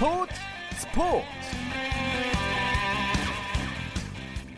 스포츠 0.00 0.34
스포츠 0.78 1.26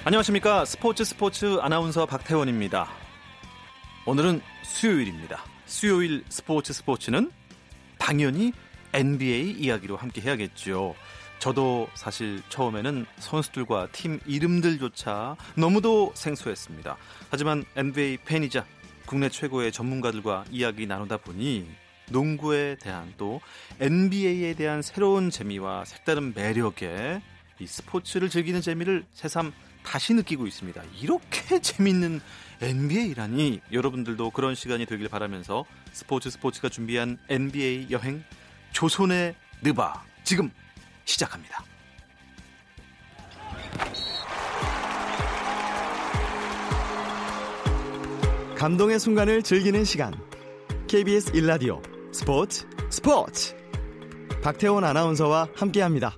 안녕하십니까 0.05 0.65
스포츠 0.65 1.05
스포츠 1.05 1.59
아나운서 1.61 2.07
박태원입니다. 2.07 2.89
오늘은 4.07 4.41
수요일입니다. 4.63 5.45
수요일 5.67 6.23
스포츠 6.29 6.73
스포츠는 6.73 7.33
당연히 7.99 8.53
NBA 8.93 9.57
이야기로 9.59 9.97
함께 9.97 10.21
해야겠죠. 10.21 10.95
저도 11.41 11.89
사실 11.95 12.41
처음에는 12.49 13.05
선수들과 13.19 13.89
팀 13.91 14.21
이름들조차 14.25 15.37
너무도 15.57 16.13
생소했습니다. 16.15 16.97
하지만 17.31 17.65
NBA 17.75 18.19
팬이자 18.19 18.65
국내 19.07 19.29
최고의 19.29 19.73
전문가들과 19.73 20.45
이야기 20.53 20.87
나누다 20.87 21.17
보니 21.17 21.82
농구에 22.11 22.77
대한 22.81 23.13
또 23.17 23.41
NBA에 23.81 24.55
대한 24.55 24.83
새로운 24.83 25.31
재미와 25.31 25.85
색다른 25.85 26.33
매력에 26.35 27.23
이 27.59 27.67
스포츠를 27.67 28.29
즐기는 28.29 28.61
재미를 28.61 29.05
새삼 29.13 29.53
다시 29.83 30.15
느끼고 30.15 30.47
있습니다. 30.47 30.83
이렇게 31.01 31.61
재밌는 31.63 32.21
NBA라니 32.61 33.61
여러분들도 33.73 34.31
그런 34.31 34.55
시간이 34.55 34.87
되길 34.87 35.09
바라면서 35.09 35.65
스포츠 35.93 36.31
스포츠가 36.31 36.69
준비한 36.69 37.19
NBA 37.29 37.89
여행 37.91 38.23
조선의 38.73 39.35
느바 39.63 40.05
지금 40.25 40.51
시작합니다. 41.05 41.65
감동의 48.57 49.01
순간을 49.01 49.43
즐기는 49.43 49.85
시간. 49.85 50.15
KBS 50.87 51.35
일라디오 51.35 51.83
스포츠 52.13 52.67
스포츠. 52.91 53.57
박태원 54.43 54.85
아나운서와 54.85 55.49
함께합니다. 55.55 56.15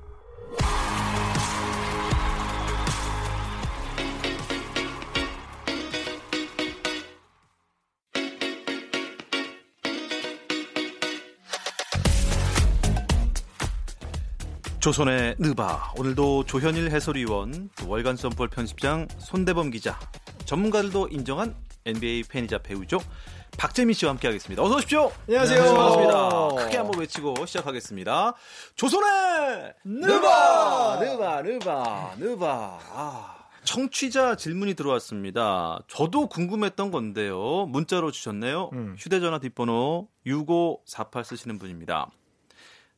조선의 14.81 15.37
느바 15.39 15.95
오늘도 15.97 16.45
조현일 16.45 16.91
해설위원 16.91 17.71
월간 17.87 18.17
썸볼 18.17 18.49
편집장 18.49 19.07
손대범 19.19 19.71
기자 19.71 19.99
전문가들도 20.45 21.09
인정한 21.11 21.55
NBA 21.87 22.25
팬이자 22.25 22.59
배우죠 22.59 22.99
박재민 23.57 23.95
씨와 23.95 24.11
함께하겠습니다. 24.13 24.63
어서 24.63 24.77
오십시오. 24.77 25.13
안녕하세요. 25.29 25.63
네, 25.63 25.69
반갑습니다. 25.69 26.65
크게 26.65 26.77
한번 26.77 27.01
외치고 27.01 27.47
시작하겠습니다. 27.47 28.35
조선의 28.77 29.75
느바 29.85 30.99
느바 31.01 31.43
느바 31.43 32.15
느바 32.19 32.79
아. 32.93 33.35
청취자 33.65 34.37
질문이 34.37 34.75
들어왔습니다. 34.75 35.79
저도 35.89 36.29
궁금했던 36.29 36.91
건데요. 36.91 37.67
문자로 37.67 38.11
주셨네요. 38.11 38.71
음. 38.75 38.95
휴대전화 38.99 39.39
뒷번호 39.39 40.09
6548 40.27 41.25
쓰시는 41.25 41.59
분입니다. 41.59 42.11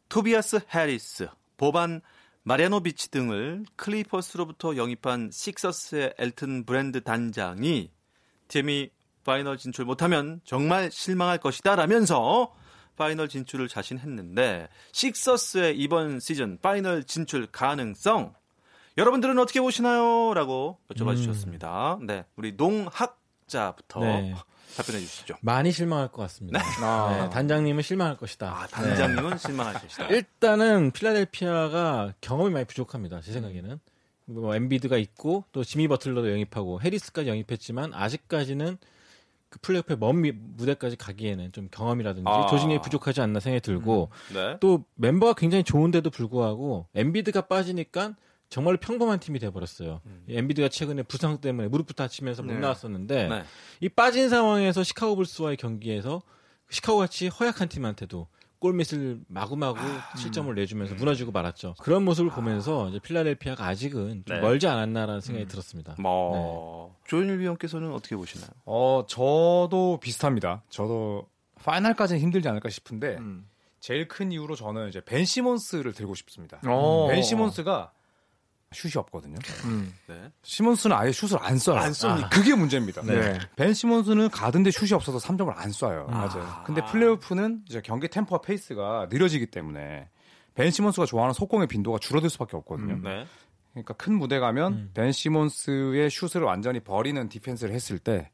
토비아스 0.08 0.60
해리스 0.74 1.28
보반 1.56 2.00
마리아노비치 2.42 3.10
등을 3.10 3.64
클리퍼스로부터 3.76 4.76
영입한 4.76 5.30
식서스의 5.32 6.14
엘튼 6.18 6.64
브랜드 6.64 7.02
단장이 7.02 7.90
팀이 8.48 8.90
final 9.26 9.58
진출 9.58 9.84
못하면 9.84 10.40
정말 10.44 10.90
실망할 10.90 11.38
것이다 11.38 11.74
라면서 11.74 12.54
final 12.96 13.28
진출을 13.28 13.68
자신했는데 13.68 14.68
식서스의 14.92 15.76
이번 15.76 16.20
시즌 16.20 16.58
final 16.62 17.02
진출 17.02 17.46
가능성 17.46 18.34
여러분들은 18.96 19.38
어떻게 19.38 19.60
보시나요? 19.60 20.32
라고 20.32 20.78
여쭤봐 20.88 21.10
음. 21.10 21.16
주셨습니다. 21.16 21.98
네, 22.06 22.24
우리 22.36 22.52
농학자부터 22.52 24.00
네. 24.00 24.34
답변해 24.76 25.00
주시죠. 25.00 25.34
많이 25.42 25.70
실망할 25.72 26.08
것 26.08 26.22
같습니다. 26.22 26.60
네? 26.60 26.64
아. 26.82 27.24
네, 27.24 27.30
단장님은 27.30 27.82
실망할 27.82 28.16
것이다. 28.16 28.48
아, 28.48 28.66
단장님은 28.68 29.30
네. 29.30 29.38
실망할 29.38 29.74
것이다. 29.74 30.06
일단은 30.08 30.92
필라델피아가 30.92 32.14
경험이 32.20 32.52
많이 32.52 32.64
부족합니다. 32.64 33.20
제 33.20 33.32
생각에는. 33.32 33.80
뭐 34.28 34.56
엠비드가 34.56 34.96
있고 34.96 35.44
또 35.52 35.62
지미 35.62 35.86
버틀러도 35.86 36.32
영입하고 36.32 36.80
해리스까지 36.82 37.28
영입했지만 37.28 37.94
아직까지는 37.94 38.76
그 39.48 39.58
플레이오프의 39.60 39.98
먼 39.98 40.22
무대까지 40.56 40.96
가기에는 40.96 41.52
좀 41.52 41.68
경험이라든지 41.70 42.28
아. 42.28 42.46
조직력이 42.46 42.82
부족하지 42.82 43.20
않나 43.20 43.40
생각이 43.40 43.62
들고 43.62 44.10
음. 44.30 44.34
네. 44.34 44.56
또 44.60 44.84
멤버가 44.94 45.34
굉장히 45.34 45.64
좋은데도 45.64 46.10
불구하고 46.10 46.86
엠비드가 46.94 47.42
빠지니까 47.42 48.16
정말로 48.48 48.76
평범한 48.78 49.18
팀이 49.18 49.38
돼버렸어요. 49.38 50.00
음. 50.06 50.24
엔비드가 50.28 50.68
최근에 50.68 51.02
부상 51.04 51.40
때문에 51.40 51.68
무릎부터 51.68 52.04
다치면서 52.04 52.42
못 52.42 52.52
네. 52.52 52.60
나왔었는데 52.60 53.28
네. 53.28 53.44
이 53.80 53.88
빠진 53.88 54.28
상황에서 54.28 54.82
시카고 54.82 55.16
불스와의 55.16 55.56
경기에서 55.56 56.22
시카고 56.70 56.98
같이 56.98 57.28
허약한 57.28 57.68
팀한테도 57.68 58.26
골밑을 58.66 59.20
마구마구 59.28 59.78
아, 59.78 60.16
실점을 60.16 60.52
내주면서 60.54 60.94
무너지고 60.94 61.30
말았죠. 61.32 61.74
그런 61.80 62.04
모습을 62.04 62.32
아. 62.32 62.34
보면서 62.34 62.88
이제 62.88 62.98
필라델피아가 62.98 63.64
아직은 63.66 64.24
좀 64.26 64.36
네. 64.36 64.40
멀지 64.40 64.66
않았나라는 64.66 65.20
생각이 65.20 65.46
음. 65.46 65.48
들었습니다. 65.48 65.94
뭐 65.98 66.94
네. 66.96 67.08
조현일 67.08 67.38
위원께서는 67.38 67.92
어떻게 67.92 68.16
보시나요? 68.16 68.50
어 68.64 69.04
저도 69.08 69.98
비슷합니다. 70.02 70.62
저도 70.68 71.28
final까지는 71.62 72.20
힘들지 72.20 72.48
않을까 72.48 72.68
싶은데 72.70 73.16
음. 73.18 73.48
제일 73.80 74.08
큰 74.08 74.32
이유로 74.32 74.56
저는 74.56 74.88
이제 74.88 75.00
벤 75.00 75.24
시몬스를 75.24 75.92
들고 75.92 76.14
싶습니다. 76.16 76.60
오. 76.68 77.06
벤 77.08 77.22
시몬스가 77.22 77.92
슛이 78.76 78.92
없거든요. 78.96 79.36
음. 79.64 79.92
네. 80.06 80.30
시몬스는 80.42 80.94
아예 80.94 81.10
슛을 81.10 81.38
안 81.40 81.56
쏴요. 81.56 81.76
안 81.76 81.92
쏘니 81.92 82.24
아. 82.24 82.28
그게 82.28 82.54
문제입니다. 82.54 83.02
네. 83.02 83.32
네. 83.32 83.38
벤 83.56 83.74
시몬스는 83.74 84.30
가든데 84.30 84.70
슛이 84.70 84.92
없어서 84.92 85.18
3점을 85.18 85.52
안 85.56 85.70
쏴요. 85.70 86.06
아. 86.08 86.12
맞아요. 86.12 86.62
근데 86.64 86.84
플레이오프는 86.84 87.62
이제 87.68 87.80
경기 87.82 88.08
템포와 88.08 88.40
페이스가 88.42 89.08
느려지기 89.10 89.46
때문에 89.46 90.08
벤 90.54 90.70
시몬스가 90.70 91.06
좋아하는 91.06 91.32
속공의 91.32 91.66
빈도가 91.66 91.98
줄어들 91.98 92.30
수밖에 92.30 92.56
없거든요. 92.56 92.94
음. 92.94 93.02
네. 93.02 93.26
그러니까 93.72 93.94
큰 93.94 94.14
무대 94.14 94.38
가면 94.38 94.72
음. 94.72 94.90
벤 94.94 95.12
시몬스의 95.12 96.10
슛을 96.10 96.42
완전히 96.42 96.80
버리는 96.80 97.28
디펜스를 97.28 97.74
했을 97.74 97.98
때 97.98 98.30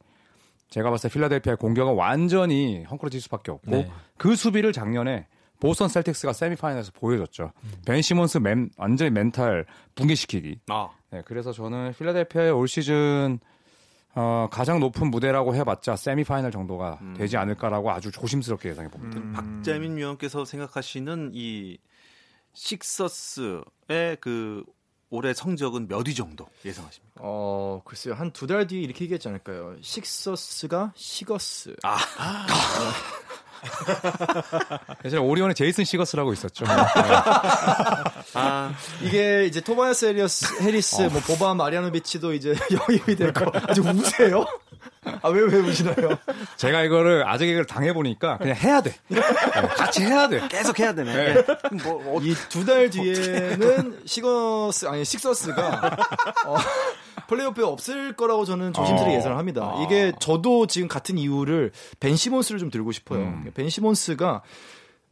제가 0.71 0.91
봤을 0.91 1.11
때 1.11 1.15
필라델피아의 1.15 1.57
공격은 1.59 1.95
완전히 1.95 2.85
헝클어질 2.85 3.21
수밖에 3.21 3.51
없고 3.51 3.71
네. 3.71 3.91
그 4.17 4.37
수비를 4.37 4.73
작년에 4.73 5.27
보스턴 5.63 5.89
셀틱스가 5.89 6.33
semifinal에서 6.33 6.91
보여줬죠. 6.93 7.53
음. 7.63 7.73
벤 7.87 8.03
시몬스 8.03 8.39
맨, 8.39 8.69
완전히 8.77 9.13
멘탈 9.13 9.65
붕괴시키기. 9.95 10.59
아. 10.69 10.91
네, 11.11 11.23
그래서 11.25 11.53
저는 11.53 11.93
필라델피아의 11.97 12.51
올 12.51 12.67
시즌 12.67 13.39
어, 14.15 14.49
가장 14.51 14.81
높은 14.81 15.09
무대라고 15.11 15.55
해봤자 15.55 15.95
semifinal 15.95 16.51
정도가 16.51 16.99
음. 17.03 17.15
되지 17.17 17.37
않을까라고 17.37 17.93
아주 17.93 18.11
조심스럽게 18.11 18.71
예상해 18.71 18.91
봅니다. 18.91 19.19
음. 19.21 19.33
박재민 19.33 19.97
위원께서 19.97 20.45
생각하시는 20.45 21.31
이 21.33 21.79
식서스의 22.55 24.17
그 24.21 24.65
올해 25.11 25.33
성적은 25.33 25.87
몇 25.89 26.09
위 26.09 26.15
정도 26.15 26.47
예상하십니까? 26.65 27.21
어, 27.21 27.83
글쎄요. 27.85 28.15
한 28.15 28.33
두 28.33 28.47
달 28.49 28.67
뒤에 28.67 28.81
이렇게 28.81 29.05
얘기하지 29.05 29.29
않을까요? 29.29 29.77
식서스가 29.81 30.93
시거스. 30.97 31.77
아. 31.85 31.97
아. 32.19 32.47
예전에 35.05 35.23
오리온에 35.23 35.55
제이슨 35.55 35.85
시거스라고 35.85 36.33
있었죠. 36.33 36.65
네. 36.65 36.73
아, 38.35 38.73
이게 39.03 39.45
이제 39.47 39.61
토마스 39.61 40.07
헤리스, 40.07 40.63
헤리스, 40.63 41.03
어. 41.03 41.09
뭐 41.11 41.21
보반 41.21 41.55
마리아노비치도 41.55 42.35
이제 42.35 42.55
영입이 42.73 43.17
될 43.17 43.33
거. 43.33 43.51
아주 43.69 43.83
우세요? 43.83 44.45
아, 45.23 45.29
왜, 45.29 45.43
왜 45.43 45.59
우시나요? 45.59 46.17
제가 46.57 46.83
이거를 46.83 47.29
아재 47.29 47.47
개그를 47.47 47.67
당해보니까 47.67 48.39
그냥 48.39 48.57
해야 48.57 48.81
돼. 48.81 48.95
네, 49.09 49.21
같이 49.77 50.03
해야 50.03 50.29
돼. 50.29 50.41
계속 50.49 50.79
해야 50.79 50.95
되네. 50.95 51.13
네. 51.35 51.45
뭐, 51.85 52.17
어, 52.17 52.21
이두 52.23 52.65
달 52.65 52.89
뒤에는 52.91 54.01
시거스, 54.07 54.87
아니, 54.87 55.05
식서스가, 55.05 55.97
어, 56.47 56.57
플레이오프에 57.29 57.65
없을 57.65 58.15
거라고 58.15 58.45
저는 58.45 58.73
조심스레 58.73 59.11
어. 59.11 59.17
예상을 59.17 59.37
합니다. 59.37 59.75
어. 59.75 59.83
이게 59.85 60.13
저도 60.21 60.67
지금 60.67 60.89
같은 60.89 61.19
이유를 61.19 61.73
벤 62.01 62.17
시몬스를 62.17 62.59
좀 62.59 62.71
들고 62.71 62.93
싶어요. 62.93 63.21
음. 63.21 63.51
벤 63.55 63.69
시몬스가 63.69 64.43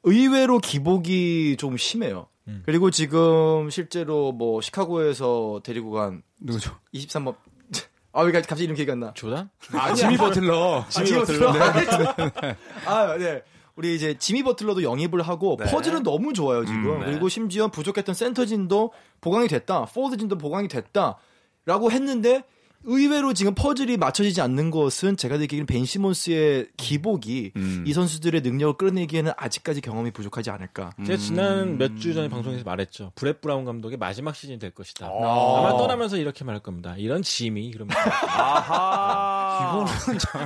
의외로 0.03 0.59
기복이 0.59 1.57
좀 1.59 1.77
심해요. 1.77 2.27
음. 2.49 2.63
그리고 2.67 2.91
지금 2.91 3.71
실제로 3.71 4.33
뭐 4.33 4.61
시카고에서 4.61 5.61
데리고 5.63 5.91
간 5.93 6.23
누구죠? 6.41 6.77
23번 6.95 7.37
아, 8.13 8.23
왜 8.23 8.33
갑자기 8.33 8.65
이름 8.65 8.75
기억이 8.75 8.91
안 8.91 9.01
나? 9.01 9.13
조단? 9.15 9.51
아, 9.73 9.95
지미 9.95 10.17
버틀러. 10.17 10.85
지미, 10.89 11.15
아, 11.15 11.19
버틀러. 11.21 11.53
네. 11.53 12.57
아, 12.87 13.17
네. 13.17 13.43
우리 13.77 13.95
이제 13.95 14.15
지미 14.19 14.43
버틀러도 14.43 14.83
영입을 14.83 15.23
하고 15.23 15.57
네. 15.59 15.71
퍼즐은 15.71 16.03
너무 16.03 16.33
좋아요 16.33 16.65
지금. 16.65 16.91
음, 16.91 17.01
네. 17.01 17.07
그리고 17.07 17.29
심지어 17.29 17.69
부족했던 17.69 18.15
센터진도 18.15 18.93
보강이 19.21 19.49
됐다. 19.49 19.87
포워드진도 19.87 20.37
보강이 20.37 20.69
됐다. 20.69 21.17
라고 21.65 21.91
했는데 21.91 22.43
의외로 22.85 23.35
지금 23.35 23.55
퍼즐이 23.55 23.97
맞춰지지 23.99 24.41
않는 24.41 24.71
것은 24.71 25.17
제가 25.17 25.37
느끼기는 25.37 25.67
벤 25.67 25.85
시몬스의 25.85 26.69
기복이 26.77 27.53
음. 27.57 27.85
이 27.87 27.93
선수들의 27.93 28.41
능력을 28.41 28.79
끌어내기에는 28.79 29.33
아직까지 29.37 29.81
경험이 29.83 30.11
부족하지 30.13 30.51
않을까. 30.51 30.93
제가 31.07 31.19
지난 31.19 31.77
몇 31.79 31.91
주 31.99 32.15
전에 32.15 32.29
방송에서 32.29 32.65
말했죠. 32.65 33.13
브렛 33.17 33.41
브라운 33.43 33.65
감독의 33.67 33.99
마지막 33.99 34.35
시즌이 34.35 34.59
될 34.59 34.71
것이다. 34.71 35.07
아. 35.07 35.59
아마 35.59 35.77
떠나면서 35.77 36.17
이렇게 36.17 36.45
말할 36.45 36.63
겁니다. 36.63 36.95
이런 36.97 37.23
짐이 37.23 37.71
그러면 37.73 37.95
아하. 37.99 39.85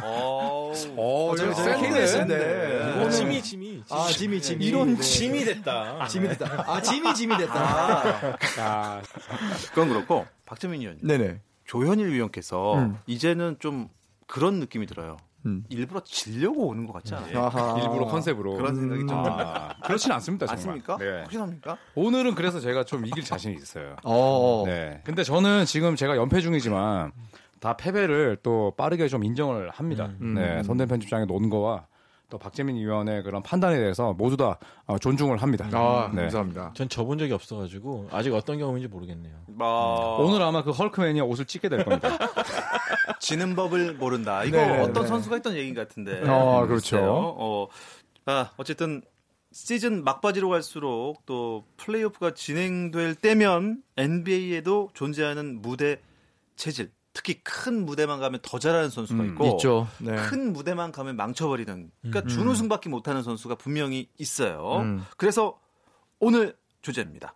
어. 0.03 0.73
어, 0.97 1.35
저기 1.37 1.55
센데. 1.55 1.87
KBS인데. 1.87 2.91
이거는 2.91 3.11
짐이 3.11 3.43
짐이 3.43 3.83
아, 3.91 4.07
짐이, 4.09 4.43
짐이. 4.43 4.65
이런 4.65 4.95
네. 4.97 5.01
짐이 5.01 5.45
됐다. 5.45 6.09
짐이 6.09 6.29
됐다. 6.29 6.65
아, 6.67 6.81
짐이 6.81 7.15
짐이 7.15 7.37
됐다. 7.37 8.39
야, 8.59 9.03
그건 9.71 9.89
그렇고 9.91 10.27
박재민 10.47 10.81
의원님, 10.81 11.07
네네. 11.07 11.41
조현일 11.65 12.13
위원께서 12.13 12.79
음. 12.79 12.99
이제는 13.07 13.57
좀 13.59 13.89
그런 14.27 14.61
느낌이 14.61 14.87
들어요. 14.87 15.17
음. 15.47 15.65
일부러 15.69 16.01
지려고 16.05 16.69
오는 16.69 16.87
것 16.87 16.95
같지 16.95 17.15
않아요? 17.15 17.39
아하. 17.39 17.79
일부러 17.83 18.07
컨셉으로. 18.07 18.57
그런 18.57 18.75
생각이 18.75 19.01
좀 19.01 19.09
듭니다. 19.09 19.75
아, 19.79 19.87
그렇진 19.87 20.11
않습니다, 20.13 20.47
정말. 20.47 20.79
맞습니까? 20.79 20.97
네. 20.97 21.21
확실합니까? 21.21 21.77
오늘은 21.95 22.35
그래서 22.35 22.61
제가 22.61 22.85
좀 22.85 23.05
이길 23.07 23.23
자신이 23.25 23.55
있어요. 23.57 23.97
어. 24.05 24.63
네. 24.67 25.03
근데 25.05 25.23
저는 25.23 25.67
지금 25.67 25.97
제가 25.97 26.17
연패 26.17 26.41
중이지만 26.41 27.13
다 27.61 27.77
패배를 27.77 28.39
또 28.43 28.73
빠르게 28.77 29.09
좀 29.09 29.25
인정을 29.25 29.71
합니다. 29.71 30.11
음. 30.21 30.35
네. 30.35 30.63
손대 30.63 30.87
편집장의 30.87 31.27
논거와 31.27 31.87
또 32.35 32.39
박재민 32.39 32.75
위원의 32.75 33.23
그런 33.23 33.45
판단에 33.45 33.77
대해서 33.77 34.13
모두 34.13 34.37
다 34.37 34.59
어, 34.87 34.99
존중을 34.99 35.41
합니다. 35.41 35.69
아, 35.73 36.11
네. 36.13 36.23
감사합니다. 36.23 36.73
전 36.75 36.89
접은 36.89 37.17
적이 37.17 37.33
없어가지고 37.33 38.09
아직 38.11 38.35
어떤 38.35 38.59
경험인지 38.59 38.89
모르겠네요. 38.89 39.37
뭐 39.47 40.19
오늘 40.19 40.43
아마 40.43 40.65
그 40.65 40.73
헐크맨이 40.73 41.21
옷을 41.21 41.45
찢게 41.45 41.69
될 41.69 41.85
겁니다. 41.85 42.09
지는 43.21 43.55
법을 43.55 43.95
모른다. 43.95 44.43
이거 44.43 44.57
네, 44.57 44.81
어떤 44.81 45.05
네. 45.05 45.09
선수가 45.11 45.37
했던 45.37 45.55
얘기 45.55 45.73
같은데. 45.75 46.29
어, 46.29 46.67
그렇죠. 46.67 46.99
어, 47.01 47.69
아, 48.27 48.51
어쨌든 48.57 49.03
시즌 49.53 50.03
막바지로 50.03 50.49
갈수록 50.49 51.25
또 51.27 51.65
플레이오프가 51.77 52.35
진행될 52.35 53.15
때면 53.15 53.81
NBA에도 53.97 54.91
존재하는 54.93 55.63
무대 55.63 56.01
체질, 56.57 56.91
특히 57.15 57.41
큰 57.43 57.87
무대만 57.87 58.21
가면 58.21 58.41
더 58.43 58.59
잘하는 58.59 58.91
선수가 58.91 59.23
음, 59.23 59.31
있고 59.31 59.47
있죠. 59.53 59.89
네. 59.99 60.15
큰 60.17 60.53
무대만 60.53 60.93
가면 60.93 61.17
망쳐버리는 61.17 61.91
그러니까 62.03 62.29
준우승밖에 62.29 62.91
못하는 62.91 63.23
선수가 63.23 63.55
분명히 63.55 64.11
있어요. 64.19 64.81
음. 64.81 65.07
그래서 65.17 65.59
오늘 66.19 66.57
주제입니다. 66.83 67.35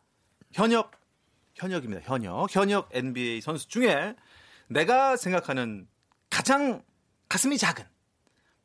현역 0.52 0.90
현역입니다. 1.54 2.02
현역 2.04 2.54
현역 2.54 2.88
NBA 2.92 3.40
선수 3.40 3.68
중에 3.68 4.14
내가 4.66 5.16
생각하는 5.16 5.86
가장 6.28 6.82
가슴이 7.28 7.56
작은 7.56 7.84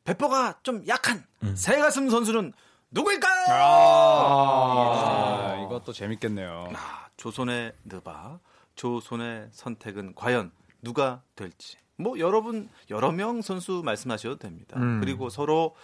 배포가 0.02 0.58
좀 0.64 0.84
약한 0.88 1.24
새 1.54 1.78
가슴 1.78 2.10
선수는 2.10 2.52
누구일까요? 2.90 3.46
아, 3.50 5.64
이것도 5.66 5.92
재밌겠네요. 5.92 6.68
아, 6.74 7.06
조선의 7.16 7.72
느바, 7.84 8.38
조선의 8.74 9.48
선택은 9.52 10.14
과연 10.14 10.52
누가 10.84 11.22
될지. 11.34 11.76
뭐 11.96 12.18
여러분 12.18 12.68
여러 12.90 13.10
명 13.10 13.42
선수 13.42 13.82
말씀하셔도 13.84 14.36
됩니다. 14.36 14.78
음. 14.78 15.00
그리고 15.00 15.30
서로 15.30 15.74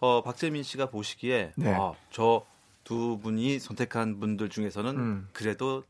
어, 0.00 0.22
박재민 0.22 0.62
씨가 0.62 0.86
보시기에 0.90 1.52
네. 1.56 1.74
어, 1.74 1.94
저두 2.10 3.18
분이 3.22 3.58
선택한 3.58 4.18
분들 4.18 4.48
중에서는 4.48 4.96
음. 4.96 5.28
그래도 5.32 5.84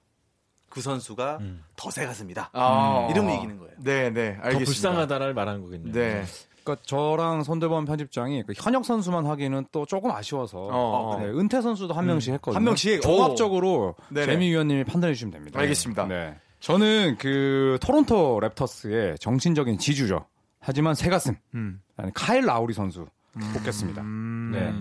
그 0.69 0.81
선수가 0.81 1.39
음. 1.41 1.65
더 1.77 1.91
새가슴이다. 1.91 2.51
아. 2.53 3.09
이러면 3.11 3.37
이기는 3.37 3.59
거예요. 3.59 3.73
네, 3.79 4.11
네. 4.11 4.37
더 4.37 4.43
알겠습니다. 4.43 4.65
불쌍하다를 4.65 5.35
말하는 5.35 5.63
거겠네요. 5.63 5.93
네. 5.93 6.25
그러니까 6.65 6.83
저랑 6.87 7.43
손대범 7.43 7.85
편집장이 7.87 8.45
그 8.45 8.53
현역 8.57 8.85
선수만 8.85 9.27
하기는 9.27 9.67
또 9.73 9.85
조금 9.85 10.13
아쉬워서 10.13 10.69
어, 10.71 11.19
네, 11.19 11.27
은퇴 11.27 11.61
선수도 11.61 11.93
한 11.93 12.07
명씩 12.07 12.33
했거든요. 12.35 12.57
한 12.57 12.65
명씩? 12.65 13.03
종합적으로 13.03 13.97
네네. 14.11 14.27
재미 14.27 14.51
위원님이 14.51 14.85
판단해 14.85 15.13
주시면 15.15 15.33
됩니다. 15.33 15.59
알겠습니다. 15.59 16.07
네. 16.07 16.37
저는 16.63 17.17
그 17.19 17.77
토론토 17.83 18.39
랩터스의 18.41 19.21
정신적인 19.21 19.79
지주죠. 19.79 20.27
하지만 20.61 20.95
새 20.95 21.11
가슴. 21.11 21.35
음. 21.55 21.83
아니, 21.97 22.13
카일 22.15 22.47
라우리 22.47 22.73
선수 22.73 23.07
뽑겠습니다. 23.55 24.01
음. 24.01 24.51
네. 24.53 24.73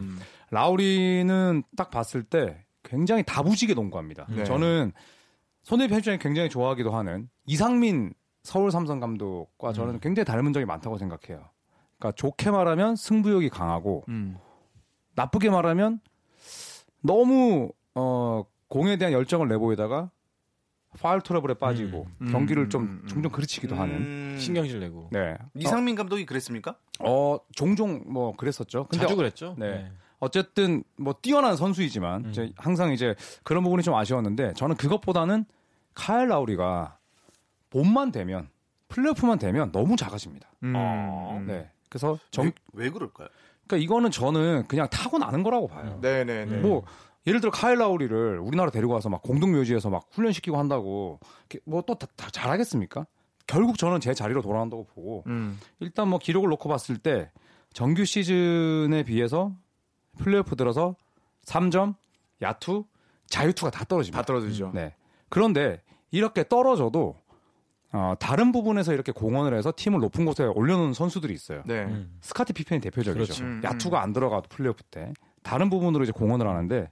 라우리는 0.51 1.63
딱 1.75 1.89
봤을 1.89 2.22
때 2.22 2.63
굉장히 2.83 3.24
다부지게 3.24 3.74
농구합니다. 3.74 4.28
네. 4.30 4.44
저는 4.44 4.92
손대 5.63 5.88
편집장이 5.88 6.19
굉장히 6.19 6.50
좋아하기도 6.50 6.92
하는 6.92 7.30
이상민 7.48 8.13
서울 8.44 8.69
삼성 8.72 9.00
감독과 9.00 9.74
저는 9.74 10.00
굉장히 10.01 10.25
닮은 10.25 10.54
점이 10.54 10.66
많다고 10.66 11.00
생각해요. 11.00 11.50
그러니까 11.98 12.16
좋게 12.16 12.51
말하면 12.51 12.95
승부욕이 12.95 13.50
강하고 13.50 14.04
음. 14.07 14.38
나쁘게 15.16 15.50
말하면 15.50 16.00
너무 17.01 17.72
어 17.95 18.44
공에 18.68 18.98
대한 18.98 19.13
열정을 19.13 19.48
내보이다가 19.48 20.12
파울 21.00 21.22
트러블에 21.22 21.54
빠지고 21.54 22.08
음. 22.22 22.32
경기를 22.32 22.64
음, 22.64 22.70
좀 22.70 22.84
음, 22.84 23.02
음. 23.04 23.08
종종 23.08 23.32
그르치기도 23.32 23.76
하는. 23.76 23.96
음, 23.96 24.36
신경질 24.38 24.80
내고 24.80 25.10
네. 25.12 25.38
이상민 25.56 25.96
감독이 25.96 26.26
그랬습니까? 26.26 26.76
어, 27.00 27.36
어, 27.36 27.40
종종 27.56 28.04
뭐 28.08 28.36
그랬었죠. 28.36 28.88
근데 28.88 29.04
자주 29.04 29.16
그랬죠. 29.16 29.56
네. 29.58 29.92
어쨌든 30.20 30.84
뭐 30.98 31.16
뛰어난 31.22 31.56
선수이지만 31.56 32.26
음. 32.26 32.30
이제 32.30 32.52
항상 32.58 32.92
이제 32.92 33.16
그런 33.44 33.64
부분이 33.64 33.84
좀 33.84 33.96
아쉬웠는데 33.96 34.54
저는 34.54 34.76
그것보다는 34.76 35.46
카일 35.94 36.30
라우리가 36.30 36.98
몸만 37.72 38.12
되면 38.12 38.50
플레이오프만 38.90 39.40
되면 39.40 39.72
너무 39.72 39.96
작아집니다. 39.96 40.50
음. 40.64 40.74
어. 40.76 41.42
네. 41.48 41.70
그래서 41.90 42.20
정, 42.30 42.46
왜, 42.46 42.52
왜 42.74 42.90
그럴까요? 42.90 43.28
그러니까 43.66 43.84
이거는 43.84 44.12
저는 44.12 44.68
그냥 44.68 44.88
타고 44.90 45.18
나는 45.18 45.44
거라고 45.44 45.68
봐요. 45.68 46.00
네, 46.02 46.24
네, 46.24 46.46
네. 46.46 46.58
뭐 46.58 46.84
예를 47.28 47.40
들어 47.40 47.52
카일 47.52 47.78
라우리를 47.78 48.40
우리나라 48.40 48.72
데리고 48.72 48.94
와서 48.94 49.10
막 49.10 49.22
공동 49.22 49.52
묘지에서 49.52 49.90
막 49.90 50.06
훈련시키고 50.12 50.58
한다고 50.58 51.20
뭐 51.66 51.82
또 51.84 51.96
다 51.96 52.08
잘하겠습니까? 52.32 53.06
결국 53.48 53.78
저는 53.78 54.00
제 54.00 54.14
자리로 54.14 54.42
돌아간다고 54.42 54.86
보고 54.86 55.24
음. 55.28 55.60
일단 55.80 56.08
뭐 56.08 56.20
기록을 56.20 56.50
놓고 56.50 56.70
봤을 56.70 56.98
때 56.98 57.30
정규 57.74 58.06
시즌에 58.06 59.04
비해서 59.04 59.52
플레이오프 60.18 60.56
들어서 60.56 60.96
3점, 61.46 61.96
야투, 62.42 62.86
자유투가 63.28 63.72
다 63.72 63.84
떨어집니다. 63.86 64.22
다 64.22 64.26
떨어지죠. 64.26 64.72
네. 64.74 64.96
그런데 65.30 65.82
이렇게 66.12 66.44
떨어져도 66.48 67.16
어, 67.94 68.14
다른 68.20 68.52
부분에서 68.54 68.94
이렇게 68.94 69.12
공헌을 69.12 69.58
해서 69.58 69.74
팀을 69.76 70.00
높은 70.00 70.24
곳에 70.26 70.44
올려놓은 70.46 70.94
선수들이 70.94 71.34
있어요. 71.34 71.62
네. 71.66 71.84
음. 71.84 72.18
스카티 72.22 72.54
피펜이 72.54 72.80
대표적이죠. 72.82 73.14
그렇죠. 73.26 73.44
음, 73.44 73.62
야투가 73.63 74.01
안 74.01 74.13
들어가도 74.13 74.48
플레이오프 74.50 74.84
때 74.84 75.13
다른 75.44 75.70
부분으로 75.70 76.04
이제 76.04 76.12
공헌을 76.13 76.48
하는데 76.48 76.90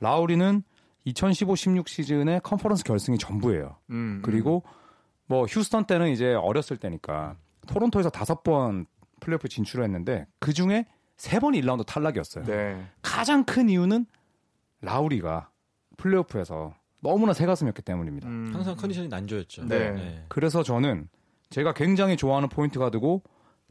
라우리는 0.00 0.62
2015-16 1.06 1.88
시즌에 1.88 2.40
컨퍼런스 2.42 2.84
결승이 2.84 3.18
전부예요. 3.18 3.76
음. 3.90 4.20
그리고 4.22 4.62
뭐 5.26 5.44
휴스턴 5.44 5.84
때는 5.84 6.10
이제 6.10 6.34
어렸을 6.34 6.76
때니까 6.76 7.36
토론토에서 7.66 8.10
다섯 8.10 8.42
번 8.42 8.86
플레이오프 9.20 9.48
진출했는데 9.48 10.26
그 10.38 10.52
중에 10.52 10.86
세 11.16 11.40
번이 11.40 11.60
1라운드 11.60 11.84
탈락이었어요. 11.84 12.44
네. 12.44 12.86
가장 13.02 13.44
큰 13.44 13.68
이유는 13.68 14.06
라우리가 14.80 15.50
플레이오프에서 15.96 16.74
너무나 17.00 17.32
새가슴이었기 17.32 17.82
때문입니다. 17.82 18.28
음. 18.28 18.50
항상 18.52 18.76
컨디션이 18.76 19.08
난조였죠. 19.08 19.66
네. 19.66 20.24
그래서 20.28 20.62
저는 20.62 21.08
제가 21.50 21.72
굉장히 21.74 22.16
좋아하는 22.16 22.48
포인트 22.48 22.78
가드고 22.78 23.22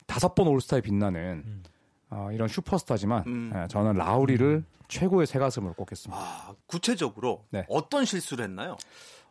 다섯 0.05 0.35
번 0.35 0.47
올스타에 0.47 0.81
빛나는 0.81 1.43
음. 1.45 1.63
어, 2.09 2.29
이런 2.31 2.47
슈퍼스타지만 2.47 3.23
음. 3.27 3.51
예, 3.55 3.67
저는 3.67 3.93
라우리를 3.93 4.63
최고의 4.87 5.27
새 5.27 5.39
가슴으로 5.39 5.73
꼽겠습니다. 5.73 6.21
아, 6.21 6.53
구체적으로 6.65 7.45
네. 7.49 7.65
어떤 7.69 8.05
실수를 8.05 8.45
했나요? 8.45 8.77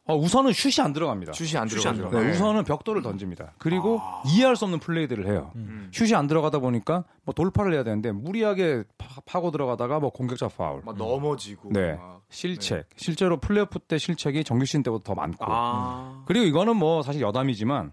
어, 0.08 0.16
우선은 0.16 0.52
슛이 0.52 0.84
안 0.84 0.92
들어갑니다. 0.92 1.32
슛이 1.32 1.56
안 1.56 1.66
들어가죠. 1.66 2.06
안 2.16 2.26
네. 2.26 2.30
우선은 2.30 2.64
벽돌을 2.64 3.02
던집니다. 3.02 3.54
그리고 3.58 3.98
아. 4.00 4.22
이해할 4.26 4.54
수 4.54 4.64
없는 4.64 4.78
플레이들을 4.78 5.26
해요. 5.26 5.50
음. 5.56 5.90
슛이 5.92 6.14
안 6.14 6.28
들어가다 6.28 6.60
보니까 6.60 7.04
뭐 7.24 7.34
돌파를 7.34 7.74
해야 7.74 7.82
되는데 7.82 8.12
무리하게 8.12 8.84
파, 9.24 9.40
고 9.40 9.50
들어가다가 9.50 9.98
뭐 9.98 10.10
공격자 10.10 10.48
파울, 10.48 10.82
막 10.84 10.96
넘어지고. 10.96 11.70
네. 11.72 11.94
막. 11.94 12.22
실책. 12.28 12.88
실제로 12.96 13.38
플레이오프 13.38 13.80
때 13.80 13.98
실책이 13.98 14.44
정규 14.44 14.64
시즌 14.64 14.82
때보다 14.84 15.02
더 15.02 15.14
많고. 15.14 15.44
아, 15.48 16.22
그리고 16.26 16.46
이거는 16.46 16.76
뭐 16.76 17.02
사실 17.02 17.20
여담이지만 17.20 17.92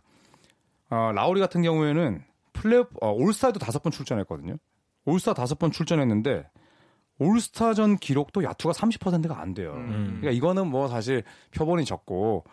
어, 0.90 1.12
라우리 1.13 1.40
같은 1.40 1.63
경우에는 1.63 2.24
플레이오프 2.54 2.96
어, 3.02 3.12
올스타에도 3.12 3.60
다섯 3.60 3.82
번 3.82 3.92
출전했거든요. 3.92 4.58
올스타 5.05 5.33
다섯 5.33 5.60
번 5.60 5.72
출전했는데 5.72 6.50
올스타전 7.19 7.98
기록도 7.98 8.43
야투가 8.43 8.74
30%가 8.74 9.39
안 9.39 9.53
돼요. 9.53 9.74
음. 9.75 10.17
그러니까 10.19 10.31
이거는 10.31 10.67
뭐 10.67 10.88
사실 10.88 11.24
표본이 11.51 11.86
적고 11.86 12.43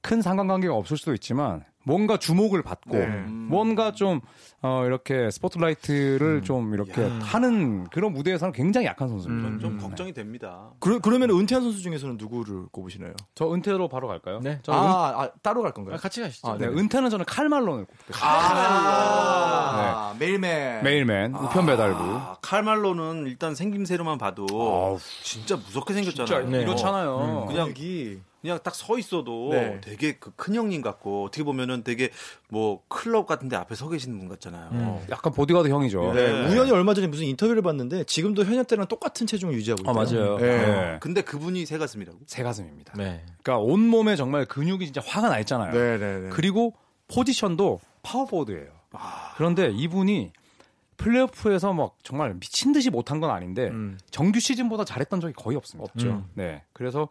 큰 0.00 0.22
상관관계가 0.22 0.74
없을 0.74 0.96
수도 0.96 1.14
있지만 1.14 1.64
뭔가 1.88 2.18
주목을 2.18 2.62
받고 2.62 2.98
네. 2.98 3.06
뭔가 3.06 3.92
좀 3.92 4.20
어, 4.60 4.84
이렇게 4.84 5.30
스포트라이트를 5.30 6.42
좀 6.42 6.74
이렇게 6.74 7.02
하는 7.22 7.88
그런 7.88 8.12
무대에서는 8.12 8.52
굉장히 8.52 8.86
약한 8.86 9.08
선수입니다. 9.08 9.48
음. 9.48 9.58
좀 9.58 9.78
걱정이 9.78 10.12
됩니다. 10.12 10.70
그러, 10.80 10.98
그러면 10.98 11.30
은퇴한 11.30 11.62
선수 11.62 11.80
중에서는 11.80 12.18
누구를 12.18 12.66
꼽으시나요? 12.72 13.14
저 13.34 13.50
은퇴로 13.50 13.88
바로 13.88 14.06
갈까요? 14.06 14.40
네. 14.42 14.58
저 14.62 14.72
아, 14.72 14.76
은, 14.76 14.90
아, 14.90 15.30
따로 15.42 15.62
갈 15.62 15.72
건가요? 15.72 15.94
아, 15.94 15.98
같이 15.98 16.20
가시죠. 16.20 16.58
네, 16.58 16.66
은퇴는 16.66 17.08
저는 17.08 17.24
칼말론을 17.24 17.86
꼽겠습니다. 17.86 18.26
아, 19.30 20.14
메일맨. 20.18 20.82
메일맨 20.82 21.34
우편 21.36 21.64
배달부. 21.64 21.98
아, 22.02 22.36
칼말로는 22.42 23.26
일단 23.26 23.54
생김새로만 23.54 24.18
봐도 24.18 24.98
진짜 25.22 25.56
무섭게 25.56 25.94
생겼잖아요. 25.94 26.50
네. 26.50 26.60
이렇잖아요. 26.62 27.46
그냥 27.48 27.68
여기 27.68 28.20
그냥 28.40 28.58
딱 28.62 28.74
서 28.74 28.98
있어도 28.98 29.48
네. 29.50 29.80
되게 29.80 30.12
그 30.14 30.30
큰 30.36 30.54
형님 30.54 30.82
같고 30.82 31.24
어떻게 31.24 31.42
보면은 31.42 31.82
되게 31.82 32.10
뭐 32.48 32.82
클럽 32.88 33.26
같은데 33.26 33.56
앞에 33.56 33.74
서 33.74 33.88
계시는 33.88 34.18
분 34.18 34.28
같잖아요. 34.28 34.68
어, 34.72 35.04
약간 35.10 35.32
보디가드 35.32 35.68
형이죠. 35.68 36.12
네, 36.14 36.32
네. 36.32 36.48
우연히 36.52 36.70
얼마 36.70 36.94
전에 36.94 37.06
무슨 37.08 37.24
인터뷰를 37.26 37.62
봤는데 37.62 38.04
지금도 38.04 38.44
현역 38.44 38.66
때랑 38.68 38.86
똑같은 38.86 39.26
체중을 39.26 39.54
유지하고 39.54 39.82
아 39.88 40.02
있대요. 40.04 40.20
맞아요. 40.20 40.38
네. 40.38 40.66
네. 40.66 40.98
근데 41.00 41.22
그분이 41.22 41.66
새 41.66 41.76
가슴이라고? 41.78 42.18
새 42.26 42.42
가슴입니다. 42.42 42.92
네. 42.96 43.24
그러니까 43.42 43.58
온 43.58 43.80
몸에 43.88 44.14
정말 44.16 44.44
근육이 44.46 44.84
진짜 44.86 45.00
화가 45.04 45.28
나 45.28 45.38
있잖아요. 45.40 45.72
네, 45.72 45.98
네, 45.98 46.18
네. 46.20 46.28
그리고 46.30 46.74
포지션도 47.08 47.80
파워포워드예요. 48.02 48.68
그런데 49.36 49.70
이분이 49.70 50.32
플레이오프에서 50.98 51.72
막 51.72 51.96
정말 52.02 52.34
미친 52.34 52.72
듯이 52.72 52.90
못한 52.90 53.20
건 53.20 53.30
아닌데 53.30 53.68
음. 53.68 53.98
정규 54.10 54.40
시즌보다 54.40 54.84
잘했던 54.84 55.20
적이 55.20 55.34
거의 55.34 55.56
없습니다. 55.56 55.90
없죠. 55.92 56.08
음. 56.08 56.24
네, 56.34 56.62
그래서 56.72 57.08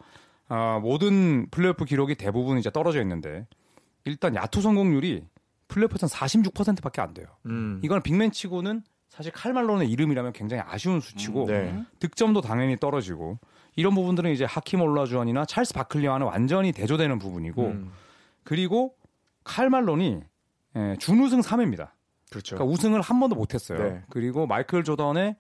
아, 0.50 0.80
모든 0.82 1.50
플레이오프 1.50 1.86
기록이 1.86 2.16
대부분 2.16 2.58
이제 2.58 2.70
떨어져 2.70 3.02
있는데 3.02 3.48
일단 4.06 4.36
야투 4.36 4.62
성공률이 4.62 5.26
플레이오프에서는 5.68 6.10
46%밖에 6.10 7.02
안 7.02 7.14
돼요. 7.14 7.28
음. 7.46 7.82
이건 7.84 8.02
빅맨치고는 8.02 8.84
사실 9.10 9.32
칼말론의 9.32 9.90
이름이라면 9.90 10.34
굉장히 10.34 10.64
아쉬운 10.66 11.00
수치고 11.00 11.48
네. 11.48 11.84
득점도 12.00 12.42
당연히 12.42 12.80
떨어지고 12.80 13.40
이런 13.76 13.96
부분들은 13.96 14.32
이제 14.32 14.46
하킴 14.46 14.82
올라주언이나 14.82 15.46
찰스 15.46 15.74
바클리와는 15.74 16.26
완전히 16.26 16.72
대조되는 16.72 17.20
부분이고 17.20 17.66
음. 17.66 17.92
그리고 18.44 18.96
칼말론이 19.44 20.22
예, 20.76 20.96
준우승 21.00 21.42
3회입니다. 21.42 21.90
그렇죠. 22.30 22.56
그러니까 22.56 22.74
우승을 22.74 23.02
한 23.02 23.20
번도 23.20 23.36
못했어요. 23.36 23.80
네. 23.80 24.04
그리고 24.10 24.46
마이클 24.46 24.84
조던의 24.84 25.36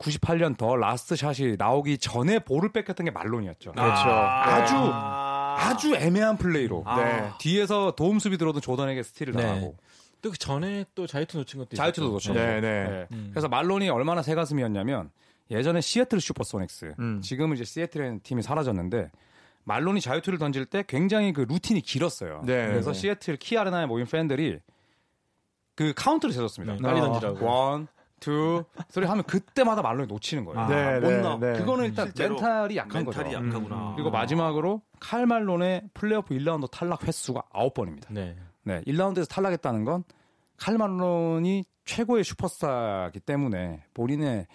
98년 0.00 0.56
the 0.56 0.76
last 0.76 1.14
shot이 1.14 1.56
나오기 1.58 1.98
전에 1.98 2.38
볼을 2.40 2.72
뺏겼던 2.72 3.04
게 3.04 3.10
말론이었죠. 3.10 3.72
그렇죠. 3.72 4.08
아 4.08 4.64
주 4.66 4.74
아. 4.76 5.56
아주 5.60 5.94
애매한 5.94 6.36
플레이로 6.38 6.82
아. 6.86 6.96
네. 6.96 7.30
뒤에서 7.38 7.92
도움 7.94 8.18
수비 8.18 8.38
들어도 8.38 8.60
조던에게 8.60 9.02
스틸을 9.02 9.34
네. 9.34 9.42
당하고 9.42 9.76
또 10.22 10.30
그 10.30 10.38
전에 10.38 10.84
또 10.94 11.06
자유투 11.06 11.38
놓친 11.38 11.58
것도 11.60 11.76
자유투도. 11.76 12.08
놓쳤고. 12.08 12.38
네, 12.38 12.60
네. 12.60 12.84
네. 12.88 13.06
음. 13.12 13.28
그래서 13.32 13.48
말론이 13.48 13.88
얼마나 13.90 14.22
새 14.22 14.34
가슴이었냐면 14.34 15.10
예전에 15.50 15.80
시애틀 15.80 16.20
슈퍼소닉스 16.20 16.94
음. 16.98 17.20
지금은 17.22 17.56
이제 17.56 17.64
시애틀의 17.64 18.20
팀이 18.22 18.42
사라졌는데 18.42 19.10
말론이 19.64 20.00
자유투를 20.00 20.38
던질 20.38 20.66
때 20.66 20.82
굉장히 20.88 21.32
그 21.32 21.42
루틴이 21.42 21.80
길었어요. 21.82 22.42
네, 22.46 22.66
그래서 22.68 22.92
네. 22.92 22.98
시애틀 22.98 23.36
키 23.36 23.56
아레나에 23.58 23.86
모인 23.86 24.06
팬들이 24.06 24.58
그 25.74 25.92
카운트를 25.94 26.32
세줬습니다. 26.34 26.74
네, 26.74 26.78
빨리 26.82 27.00
던지라고. 27.00 27.44
one, 27.46 27.86
two, 28.20 28.64
three 28.88 29.06
하면 29.06 29.24
그때마다 29.24 29.82
말론이 29.82 30.06
놓치는 30.06 30.44
거예요. 30.44 30.60
아, 30.60 30.68
네, 30.68 31.00
못 31.00 31.08
네, 31.08 31.20
넣어. 31.20 31.38
네. 31.38 31.52
그거는 31.54 31.86
일단 31.86 32.12
mental이 32.16 32.76
약한 32.76 33.04
mental이 33.04 33.32
거죠. 33.34 33.46
약하구나. 33.46 33.92
그리고 33.96 34.10
마지막으로 34.10 34.82
칼 35.00 35.26
말론의 35.26 35.90
플레이오프 35.94 36.34
1라운드 36.34 36.70
탈락 36.70 37.06
횟수가 37.06 37.42
9번입니다. 37.54 38.06
네. 38.10 38.36
네, 38.62 38.82
1라운드에서 38.82 39.28
탈락했다는 39.28 39.84
건 39.84 40.04
칼 40.58 40.90
말론이 40.90 41.64
최고의 41.86 42.22
슈퍼스타이기 42.24 43.20
때문에 43.20 43.82
본인의 43.94 44.46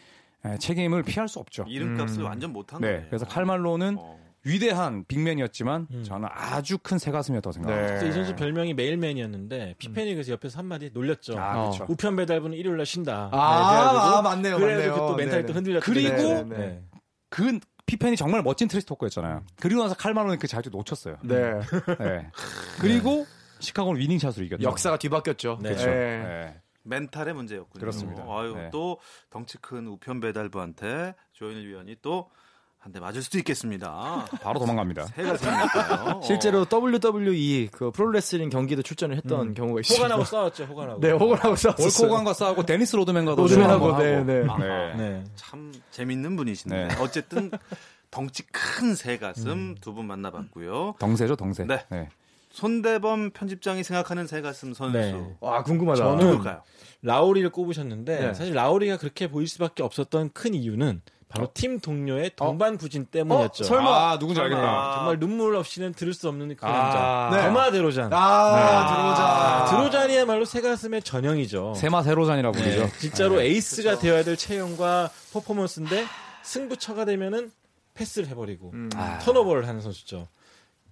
에, 0.46 0.58
책임을 0.60 1.04
피할 1.04 1.28
수 1.28 1.40
없죠. 1.40 1.66
이름값을 1.68 2.22
음. 2.22 2.26
완전 2.26 2.54
못한 2.54 2.80
네, 2.80 2.88
거예요. 2.88 3.06
그래서 3.10 3.26
칼 3.26 3.44
말론은 3.44 3.98
어. 4.00 4.25
위대한 4.46 5.04
big 5.08 5.23
man이었지만 5.23 5.88
음. 5.92 6.04
저는 6.04 6.30
아주 6.32 6.78
큰 6.78 7.00
새가슴이었다고 7.00 7.52
생각합니다. 7.52 7.94
네. 7.94 8.00
그래서 8.00 8.06
이 8.06 8.12
선수 8.14 8.36
별명이 8.36 8.76
Mailman이었는데 8.76 9.76
피펜이 9.80 10.14
그래서 10.14 10.32
옆에서 10.34 10.60
한마디 10.60 10.92
놀렸죠. 10.94 11.38
아, 11.38 11.54
그렇죠. 11.54 11.86
우편 11.90 12.16
배달부는 12.16 12.56
일요일 12.56 12.78
날 12.78 12.86
쉰다. 12.86 13.30
아, 13.32 13.92
네, 13.92 14.00
아, 14.00 14.22
맞네요, 14.22 14.60
맞네요. 14.60 14.94
그또 14.94 15.16
멘탈이 15.16 15.42
네네. 15.42 15.46
또 15.48 15.54
흔들렸죠. 15.54 15.92
그리고 15.92 16.16
네, 16.16 16.44
네. 16.44 16.58
네. 16.58 16.84
그 17.30 17.60
피펜이 17.88 18.16
정말 18.16 18.44
멋진 18.44 18.68
trash 18.68 18.86
talk였잖아요. 18.86 19.44
그리고 19.60 19.82
나서 19.82 19.96
칼 19.96 20.08
말론이 20.08 20.38
그 20.38 20.48
자유투 20.48 20.70
놓쳤어요. 20.70 21.18
네. 21.24 21.60
네. 22.00 22.32
그리고 22.80 23.26
시카고는 23.60 24.00
winning 24.00 24.21
shot으로 24.21 24.46
이겼죠. 24.46 24.64
역사가 24.64 24.98
뒤바뀌었죠. 24.98 25.60
네. 25.62 25.70
그렇죠. 25.70 25.88
네. 25.88 26.24
네. 26.24 26.62
멘탈의 26.84 27.34
문제였군요. 27.34 27.80
그렇습니다. 27.80 28.24
어, 28.24 28.42
아유 28.42 28.54
네. 28.56 28.70
또 28.72 29.00
덩치 29.32 29.58
큰 29.58 29.88
우편 29.88 30.20
배달부한테 30.20 31.16
조현일 31.34 31.68
위원이 31.68 31.96
또 32.04 32.30
한 32.86 32.92
대 32.94 33.00
맞을 33.00 33.24
수도 33.24 33.40
있겠습니다. 33.40 34.28
바로 34.44 34.60
도망갑니다. 34.60 35.08
해가 35.18 35.36
생겼어요. 35.38 36.22
실제로 36.24 36.68
WWE 36.72 37.70
그 37.72 37.90
프로레슬링 37.90 38.50
경기도 38.52 38.84
출전을 38.84 39.18
했던 39.18 39.56
경우가 39.56 39.80
있습니다. 39.80 40.04
호간하고 40.06 40.24
싸웠죠. 40.24 40.66
호간하고. 40.70 41.00
네, 41.02 41.10
호간하고 41.12 41.56
싸웠어요. 41.56 41.84
헐크 41.88 42.09
호간과 42.09 42.34
싸우고 42.36 42.64
데니스 42.68 42.96
로드맨과도 42.96 43.42
로드맨하고. 43.42 43.98
네, 43.98 44.24
네. 44.24 44.44
네. 44.44 44.94
네. 44.98 45.24
참 45.36 45.74
재밌는 45.90 46.36
분이신데 46.36 46.88
네. 46.90 46.96
어쨌든 47.02 47.50
덩치 48.12 48.44
큰 48.44 48.94
새 48.94 49.18
가슴 49.18 49.74
두분 49.82 50.06
만나봤고요. 50.06 50.96
덩세죠, 51.00 51.36
덩세. 51.38 51.66
네. 51.66 52.08
손대범 52.52 53.32
편집장이 53.32 53.84
생각하는 53.84 54.28
새 54.28 54.42
가슴 54.42 54.76
선수 54.76 54.96
네. 54.98 55.36
와, 55.40 55.64
궁금하다. 55.64 56.04
저는 56.04 56.26
누굴까요? 56.26 56.62
라우리를 57.02 57.50
꼽으셨는데 57.50 58.20
네. 58.28 58.34
사실 58.36 58.54
라우리가 58.54 58.98
그렇게 58.98 59.28
보일 59.28 59.48
수밖에 59.48 59.82
없었던 59.84 60.30
큰 60.34 60.54
이유는 60.54 61.02
바로 61.28 61.50
팀 61.54 61.80
동료의 61.80 62.32
동반 62.36 62.78
부진 62.78 63.06
때문이었죠. 63.06 63.64
어? 63.64 63.68
설마. 63.68 64.12
아, 64.12 64.20
누군지 64.20 64.40
알겠다. 64.40 64.62
아, 64.62 64.96
정말 64.96 65.20
눈물 65.20 65.56
없이는 65.56 65.94
들을 65.94 66.14
수 66.14 66.30
없는 66.30 66.56
그 66.56 66.66
아, 66.66 66.72
남자. 66.72 67.38
네. 67.38 67.44
더마 67.48 67.72
드로잔. 67.72 68.10
아, 68.14 69.66
들어오자. 69.68 69.78
드로잔이야말로 69.78 70.46
새 70.46 70.62
가슴의 70.62 71.02
전형이죠. 71.02 71.74
세마 71.76 72.04
세로잔이라 72.04 72.52
부르죠. 72.52 72.86
네, 72.86 72.92
진짜로 73.00 73.42
에이스가 73.42 74.00
되어야 74.00 74.24
될 74.24 74.38
체형과 74.38 75.10
퍼포먼스인데 75.34 76.06
승부처가 76.44 77.06
되면은 77.06 77.52
패스를 77.96 78.28
해버리고 78.30 78.72
음. 78.74 78.90
아. 78.96 79.20
turnover를 79.20 79.68
하는 79.68 79.82
선수죠. 79.82 80.28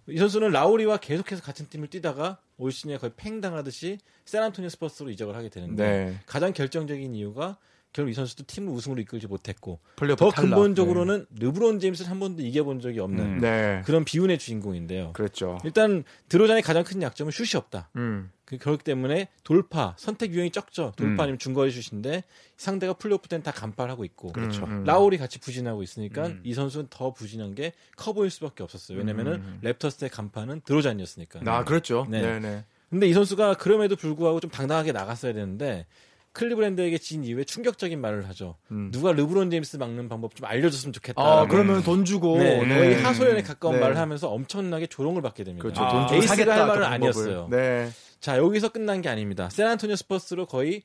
이 0.10 0.18
선수는 0.18 0.50
라우리와 0.52 0.98
계속해서 0.98 1.42
같은 1.44 1.70
팀을 1.70 1.88
뛰다가 1.90 2.38
올 2.58 2.72
시즌에 2.72 2.98
거의 2.98 3.12
팽당하듯이 3.16 4.00
샌안토니오 4.26 4.70
스퍼스로 4.70 5.10
이적을 5.12 5.36
하게 5.36 5.50
되는데 5.50 5.84
네. 5.84 6.20
가장 6.26 6.52
결정적인 6.54 7.16
이유가 7.16 7.58
결국 7.94 8.10
이 8.12 8.14
선수도 8.14 8.44
팀을 8.48 8.74
우승으로 8.74 9.00
이끌지 9.02 9.28
못했고 9.28 9.80
더 9.96 10.16
탈락. 10.16 10.36
근본적으로는 10.36 11.28
르브론 11.40 11.80
제임스를 11.80 12.10
한 12.10 12.20
번도 12.20 12.42
이겨본 12.42 12.82
적이 12.82 13.00
없는 13.00 13.24
음. 13.24 13.40
네. 13.40 13.82
그런 13.86 14.04
비운의 14.04 14.40
주인공인데요. 14.40 15.14
그랬죠. 15.14 15.60
일단 15.64 16.04
드로잔의 16.28 16.64
가장 16.64 16.84
큰 16.84 17.02
약점은 17.02 17.32
슛이 17.32 17.52
없다. 17.56 17.90
음. 17.96 18.32
그 18.46 18.58
그렇기 18.58 18.84
때문에 18.84 19.30
돌파 19.44 19.96
선택 19.98 20.34
유형이 20.34 20.52
적죠. 20.52 20.92
돌파 20.98 21.14
음. 21.14 21.20
아니면 21.22 21.40
중거리 21.40 21.72
슛인데 21.72 22.24
상대가 22.58 22.94
플레이오프 22.94 23.30
때는 23.30 23.44
다 23.44 23.52
간파하고 23.52 24.04
있고 24.06 24.32
그렇죠. 24.34 24.66
음. 24.66 24.84
라우리 24.84 25.18
같이 25.18 25.40
부진하고 25.40 25.84
있으니까 25.84 26.28
음. 26.28 26.42
이 26.44 26.54
선수는 26.54 26.88
더 26.90 27.14
부진한 27.14 27.56
게 27.56 27.74
커보일 27.96 28.32
수밖에 28.32 28.64
없었어요. 28.64 28.98
왜냐면은 28.98 29.34
음. 29.34 29.60
랩터스의 29.64 30.12
간판은 30.12 30.62
드로잔이었으니까. 30.66 31.42
아, 31.46 31.64
그랬죠. 31.64 32.08
네. 32.10 32.22
네, 32.22 32.40
네. 32.40 32.66
근데 32.90 33.08
이 33.08 33.14
선수가 33.14 33.56
그럼에도 33.56 33.96
불구하고 33.96 34.40
좀 34.40 34.52
당당하게 34.52 34.92
나갔어야 34.92 35.34
되는데 35.34 35.88
클리브랜드에게 36.34 36.98
진 36.98 37.24
이후에 37.24 37.44
충격적인 37.44 38.00
말을 38.02 38.28
하죠. 38.30 38.58
음. 38.72 38.90
누가 38.92 39.12
르브론 39.12 39.50
제임스 39.52 39.78
막는 39.78 40.10
방법 40.10 40.36
좀 40.36 40.46
알려줬으면 40.46 40.92
좋겠다. 40.94 41.22
아, 41.22 41.48
그러면 41.48 41.84
돈 41.84 42.06
주고 42.06 42.38
네, 42.38 42.64
네. 42.66 42.76
거의 42.76 43.02
하소연에 43.02 43.44
가까운 43.44 43.76
네. 43.76 43.82
말을 43.82 43.98
하면서 43.98 44.30
엄청나게 44.30 44.88
조롱을 44.88 45.22
받게 45.22 45.44
됩니다. 45.44 45.62
그렇죠. 45.62 45.82
아, 45.84 45.90
돈 45.92 46.08
주고 46.08 46.16
에이스가 46.16 46.36
사겠다 46.36 46.60
할 46.62 46.68
말은. 46.68 46.84
아니었어요. 46.86 47.48
네. 47.50 47.90
자 48.20 48.38
여기서 48.38 48.70
끝난 48.70 49.02
게 49.02 49.10
아닙니다. 49.10 49.50
샌안토니오 49.50 49.96
스퍼스로 49.96 50.46
거의 50.48 50.82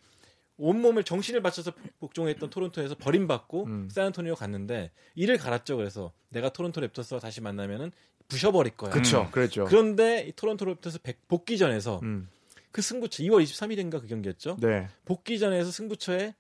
온몸을 0.59 1.05
정신을 1.05 1.41
바쳐서 1.41 1.73
복종했던 2.01 2.51
토론토에서 2.51 2.97
버림받고 2.97 3.65
음. 3.65 3.89
샌안토니오 3.91 4.35
갔는데 4.35 4.91
이를 5.15 5.39
갈았죠. 5.39 5.77
그래서 5.77 6.13
내가 6.31 6.49
토론토 6.51 6.81
랩터스와 6.81 7.21
다시 7.21 7.41
만나면은 7.41 7.93
부셔버릴 8.29 8.77
거야. 8.77 8.91
그렇죠. 8.91 9.29
그랬죠. 9.31 9.65
그런데 9.67 10.27
이 10.29 10.33
토론토 10.33 10.67
랩터스 10.67 11.03
백- 11.03 11.27
복귀 11.29 11.57
전에서 11.57 12.01
음. 12.03 12.29
그 12.73 12.83
승부처 12.83 13.23
2월 13.25 13.43
23일인가 13.43 14.01
그 14.01 14.07
경기였죠. 14.07 14.57
네. 14.61 14.89
복귀전에서 15.05 15.71
승부처에 15.71 16.35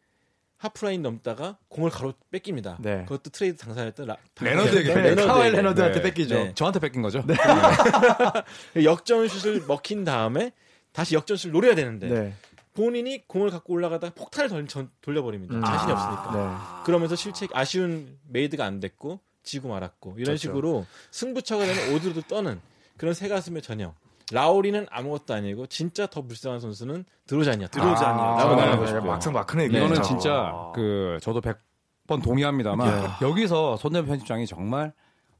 하프라인 0.58 1.02
넘다가 1.02 1.56
공을 1.68 1.90
가로 1.90 2.14
뺏깁니다. 2.32 2.78
네. 2.80 3.02
그것도 3.04 3.30
트레이드 3.30 3.56
당사였던 3.58 4.06
라, 4.06 4.16
레너드에게 4.40 4.88
네, 4.94 5.00
레너드에게. 5.02 5.26
카와이 5.28 5.50
레너드한테 5.52 5.94
네. 5.99 6.02
뺏기죠. 6.02 6.35
네. 6.35 6.54
저한테 6.54 6.80
뺏긴 6.80 7.00
거죠. 7.02 7.23
역전슛을 8.82 9.64
먹힌 9.66 10.04
다음에 10.04 10.52
다시 10.92 11.14
역전슛을 11.14 11.52
노려야 11.52 11.75
되는데 11.75 12.08
네. 12.08 12.35
본인이 12.75 13.23
공을 13.26 13.50
갖고 13.50 13.73
올라가다가 13.73 14.14
폭탄을 14.14 14.49
던, 14.49 14.68
전- 14.68 14.90
돌려버립니다. 15.00 15.54
음. 15.54 15.61
자신이 15.62 15.92
없으니까. 15.92 16.32
네. 16.80 16.85
그러면서 16.85 17.16
실책 17.16 17.50
아 17.55 17.62
슛은 17.62 18.19
made가 18.28 18.64
안 18.64 18.80
됐고 18.80 19.20
지고 19.42 19.68
말았고 19.68 20.12
이런 20.12 20.25
그렇죠. 20.25 20.37
식으로 20.40 20.87
승부처가 21.11 21.64
되면 21.64 21.94
오들오들 21.95 22.23
떠는 22.23 22.61
그런 22.97 23.14
새가슴의 23.14 23.62
전형. 23.62 23.94
라우리는 24.32 24.87
아무것도 24.90 25.32
아니고 25.35 25.66
진짜 25.68 26.06
더 26.06 26.23
불쌍한 26.23 26.61
선수는 26.61 27.04
드로잔이었다. 27.26 27.80
드로잔이었죠. 27.80 28.23
아, 28.23 28.37
라고 28.38 28.50
아, 28.52 28.56
말하고 28.56 28.80
네, 28.82 28.87
싶어요. 28.88 29.02
막상막하네 29.05 29.64
이거는. 29.66 30.02
진짜 30.02 30.52
그 30.75 31.18
저도 31.23 31.40
100번 31.40 32.23
동의합니다만 32.23 33.11
여기서 33.23 33.76
손대범 33.76 34.09
편집장이 34.08 34.47
정말 34.47 34.92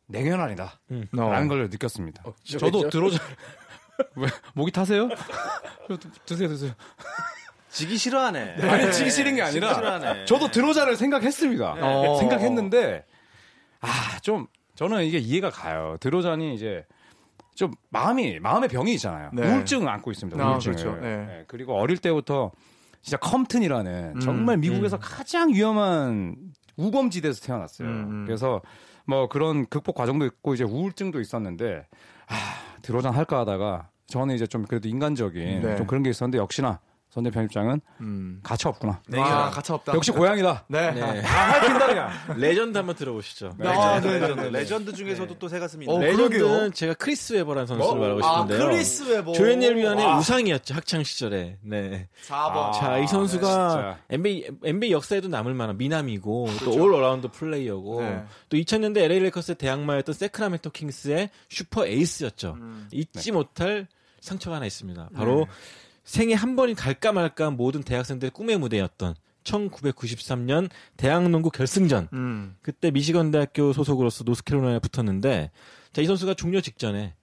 냉혈한이다 0.07 0.81
음. 0.93 1.07
어. 1.19 1.31
라는 1.31 1.49
걸 1.49 1.69
느꼈습니다. 1.69 2.23
진짜 2.45 2.67
저도? 2.67 2.89
드로잔 2.89 3.19
왜 4.17 4.29
목이 4.55 4.71
타세요? 4.73 5.09
드세요 6.25 6.49
드세요. 6.49 6.73
지기 7.69 7.99
싫어하네. 7.99 8.57
아니 8.63 8.93
지기 8.93 9.11
싫은 9.11 9.35
게 9.37 9.43
아니라. 9.43 10.25
저도 10.25 10.51
들어오자를 10.51 10.97
생각했습니다. 10.97 11.75
어. 11.81 12.17
생각했는데 12.19 13.05
아 13.81 13.89
좀 14.23 14.47
저는 14.75 15.05
이게 15.05 15.19
이해가 15.19 15.51
가요. 15.51 15.97
드로잔이 16.01 16.55
이제 16.55 16.85
좀 17.59 17.73
마음이 17.91 18.39
마음의 18.39 18.69
병이 18.69 18.95
있잖아요. 18.95 19.31
네. 19.33 19.43
우울증을 19.43 19.89
안고 19.89 20.13
있습니다. 20.13 20.41
아, 20.41 20.53
우울증을. 20.53 20.77
그렇죠. 20.77 21.01
네. 21.01 21.17
네, 21.27 21.45
그리고 21.49 21.75
어릴 21.75 21.99
때부터 21.99 22.53
진짜 23.03 23.17
컴튼이라는 23.17 24.13
음, 24.15 24.21
정말 24.21 24.59
미국에서 24.59 24.97
가장 25.01 25.53
위험한 25.53 26.37
우범지대에서 26.77 27.45
태어났어요. 27.45 27.89
음, 27.89 27.93
음. 28.11 28.25
그래서 28.27 28.63
뭐 29.07 29.29
그런 29.29 29.67
극복 29.67 29.97
과정도 29.97 30.25
있고 30.27 30.55
이제 30.55 30.63
우울증도 30.63 31.21
있었는데 31.21 31.89
아 32.29 32.35
드로잔 32.83 33.13
할까 33.13 33.41
하다가 33.41 33.89
저는 34.07 34.37
이제 34.37 34.47
좀 34.47 34.65
그래도 34.65 34.87
인간적인 34.89 35.63
네. 35.63 35.77
좀 35.77 35.89
그런 35.89 36.05
게 36.05 36.11
있었는데 36.11 36.39
역시나 36.39 36.79
손대범 37.11 37.31
편집장은 37.31 37.81
음. 38.01 38.41
가차 38.43 38.69
없구나. 38.69 39.01
아, 39.15 39.51
가차 39.51 39.75
없다. 39.75 39.95
역시 39.95 40.11
고양이다. 40.11 40.67
네. 40.69 40.91
네. 40.93 41.03
아, 41.25 41.53
할퀸다 41.53 41.87
그냥. 41.87 42.11
레전드 42.37 42.77
한번 42.77 42.95
들어보시죠. 42.97 43.55
아, 43.61 43.99
레전드, 43.99 44.07
네, 44.07 44.13
네, 44.13 44.21
레전드. 44.21 44.41
네. 44.43 44.51
레전드 44.51 44.93
중에서도 44.93 45.39
또 45.39 45.59
새가슴이 45.59 45.87
어, 45.89 45.95
있네. 45.95 46.07
레전드는 46.07 46.39
그러게요. 46.39 46.71
제가 46.71 46.95
크리스 46.95 47.33
웨버라는 47.33 47.67
선수를 47.67 47.91
어? 47.91 47.95
말하고 48.01 48.25
아, 48.25 48.43
싶은데요. 48.43 48.67
크리스 48.67 49.03
웨버. 49.11 49.33
조현일 49.33 49.77
위원의 49.77 50.05
아. 50.05 50.19
우상이었죠 50.19 50.75
학창 50.75 51.03
시절에. 51.03 51.59
네. 51.63 52.09
4번. 52.27 52.73
자, 52.75 52.99
이 52.99 53.07
선수가 53.07 53.47
진짜. 53.47 53.99
NBA 54.11 54.47
NBA 54.65 54.93
역사에도 54.93 55.29
남을 55.29 55.55
만한 55.55 55.79
미남이고 55.79 56.49
또 56.65 56.95
all-around 56.95 57.29
player고 57.29 58.03
네. 58.03 58.25
또 58.51 58.57
2000년대 58.59 58.99
LA 58.99 59.21
레이커스의 59.21 59.57
대항마였던 59.57 60.15
새크라멘토 60.15 60.71
킹스의 60.71 61.31
슈퍼 61.49 61.87
에이스였죠. 61.87 62.53
음. 62.61 62.87
잊지 62.93 63.33
못할 63.33 63.87
상처가 64.21 64.57
하나 64.57 64.67
있습니다. 64.67 65.11
바로 65.15 65.47
생애 66.09 66.33
한 66.33 66.57
번 66.57 66.75
갈까 66.75 67.13
말까 67.13 67.51
모든 67.51 67.83
대학생들의 67.83 68.31
꿈의 68.31 68.57
무대였던 68.57 69.15
1993년 69.45 70.71
대학농구 70.97 71.51
결승전. 71.51 72.09
음. 72.15 72.57
그때 72.63 72.91
미시건 72.91 73.31
대학교 73.31 73.75
소속으로서 73.75 74.25
노스캐롤라이나에 74.25 74.79
붙었는데 74.79 75.51
자, 75.93 76.03
이 76.03 76.07
선수가 76.07 76.33
종료 76.33 76.63
직전에 76.63 77.15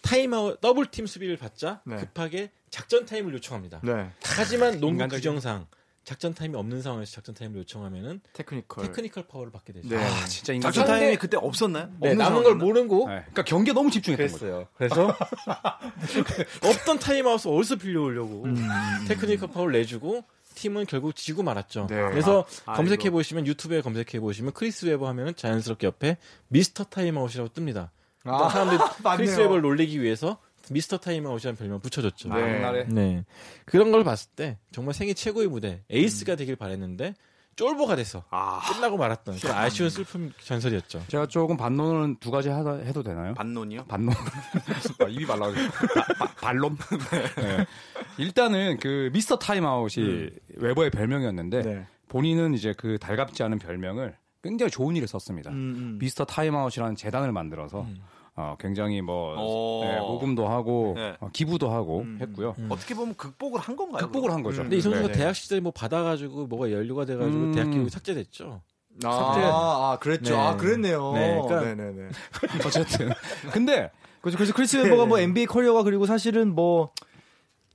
타임아웃 0.00 0.58
double 0.62 0.86
team 0.86 1.06
수비를 1.06 1.36
받자 1.36 1.82
네. 1.84 1.96
급하게 1.96 2.50
작전 2.70 3.04
타임을 3.04 3.34
요청합니다. 3.34 3.82
네. 3.82 4.10
하지만 4.22 4.80
농구 4.80 5.06
규정상 5.06 5.66
작전 6.10 6.34
타임이 6.34 6.56
없는 6.56 6.82
상황에서 6.82 7.12
작전 7.12 7.36
타임을 7.36 7.60
요청하면은 7.60 8.20
테크니컬. 8.32 8.84
테크니컬 8.84 9.28
파울을 9.28 9.52
받게 9.52 9.72
되죠. 9.74 9.88
네. 9.90 9.96
아, 9.96 10.24
진짜 10.26 10.52
인간. 10.52 10.72
작전 10.72 10.92
타임이 10.98 11.14
그때 11.18 11.36
없었나요? 11.36 11.84
네, 12.00 12.10
없는 12.10 12.18
남은 12.18 12.42
걸? 12.42 12.54
모르고 12.56 13.06
네. 13.08 13.14
그러니까 13.20 13.44
경기에 13.44 13.72
너무. 13.72 13.90
그랬어요. 13.90 14.66
그래서 14.76 15.16
없던 16.66 16.98
타임아웃을 16.98 17.48
어디서 17.52 17.76
빌려오려고 17.76 18.44
테크니컬 19.06 19.50
파울을 19.50 19.74
내주고 19.78 20.24
팀은 20.56 20.86
결국 20.86 21.14
지고 21.14 21.44
말았죠. 21.44 21.86
네. 21.88 21.94
그래서 22.10 22.44
아, 22.66 22.74
검색해. 22.74 23.10
보시면 23.10 23.46
유튜브에 23.46 23.80
검색해 23.80 24.18
보시면 24.18 24.52
크리스 24.52 24.86
웨버 24.86 25.06
하면은 25.08 25.36
자연스럽게 25.36 25.86
옆에 25.86 26.16
미스터 26.48 26.84
타임아웃이라고 26.84 27.50
뜹니다. 27.50 27.90
그러니까 28.22 28.48
사람들이 28.50 28.78
맞네요. 29.04 29.16
크리스 29.16 29.38
웨버를 29.40 29.62
놀리기 29.62 30.02
위해서 30.02 30.38
미스터 30.70 30.98
타임아웃이라는 30.98 31.56
별명 31.56 31.80
붙여줬죠. 31.80 32.32
네. 32.34 32.84
네. 32.88 33.24
그런 33.64 33.90
걸 33.90 34.04
봤을 34.04 34.30
때 34.36 34.58
정말 34.72 34.94
생애 34.94 35.12
최고의 35.12 35.48
무대 35.48 35.82
에이스가 35.90 36.36
되길 36.36 36.56
바랬는데 36.56 37.14
쫄보가 37.56 37.96
돼서 37.96 38.24
아, 38.30 38.60
끝나고 38.72 38.96
말았던 38.96 39.36
그런 39.36 39.56
아쉬운 39.56 39.90
슬픈 39.90 40.32
전설이었죠. 40.42 41.04
제가 41.08 41.26
조금 41.26 41.56
반론은 41.56 42.16
두 42.18 42.30
가지 42.30 42.48
하다, 42.48 42.76
해도 42.76 43.02
되나요? 43.02 43.34
반론이요? 43.34 43.84
반론. 43.84 44.14
아, 45.00 45.04
입이 45.08 45.26
말라. 45.26 45.50
반론. 46.40 46.78
네. 47.36 47.66
일단은 48.16 48.78
그 48.78 49.10
미스터 49.12 49.36
타임아웃이 49.36 50.30
웨버의 50.56 50.90
별명이었는데 50.90 51.62
네. 51.62 51.86
본인은 52.08 52.54
이제 52.54 52.72
그 52.76 52.98
달갑지 52.98 53.42
않은 53.42 53.58
별명을 53.58 54.16
굉장히 54.42 54.70
좋은 54.70 54.96
일에 54.96 55.06
썼습니다. 55.06 55.50
음, 55.50 55.54
음. 55.76 55.98
미스터 55.98 56.24
타임아웃이라는 56.24 56.96
재단을 56.96 57.30
만들어서 57.32 57.82
음. 57.82 58.00
어, 58.36 58.56
굉장히 58.58 59.00
뭐 59.02 59.34
오. 59.38 59.84
네, 59.84 59.98
모금도 59.98 60.48
하고 60.48 60.94
네. 60.96 61.16
어, 61.20 61.28
기부도 61.32 61.70
하고 61.70 62.00
음. 62.00 62.18
했고요. 62.20 62.54
음. 62.58 62.68
어떻게 62.70 62.94
보면 62.94 63.14
극복을 63.16 63.60
한 63.60 63.76
건가요? 63.76 64.06
극복을 64.06 64.30
한 64.30 64.42
거죠. 64.42 64.62
음. 64.62 64.64
근데 64.64 64.76
이 64.76 64.80
선수가 64.80 65.06
네, 65.08 65.12
네. 65.12 65.18
대학 65.18 65.34
시절에 65.34 65.60
뭐 65.60 65.72
받아가지고 65.72 66.46
뭐가 66.46 66.70
연루가 66.70 67.04
돼가지고 67.04 67.36
음. 67.36 67.52
대학 67.52 67.70
기록이 67.70 67.90
삭제됐죠. 67.90 68.62
아, 69.04 69.10
삭제. 69.12 69.40
아, 69.44 69.98
그랬죠. 70.00 70.34
네. 70.34 70.40
아, 70.40 70.56
그랬네요. 70.56 71.12
네, 71.12 71.40
그러니까- 71.46 71.60
네, 71.60 71.74
네, 71.74 71.92
네. 71.92 72.08
어쨌든 72.66 73.10
근데 73.52 73.90
그래서, 74.20 74.36
그래서 74.36 74.52
크리스 74.52 74.76
웨버가 74.76 75.06
뭐 75.06 75.18
NBA 75.18 75.46
커리어가 75.46 75.82
그리고 75.82 76.06
사실은 76.06 76.54
뭐, 76.54 76.92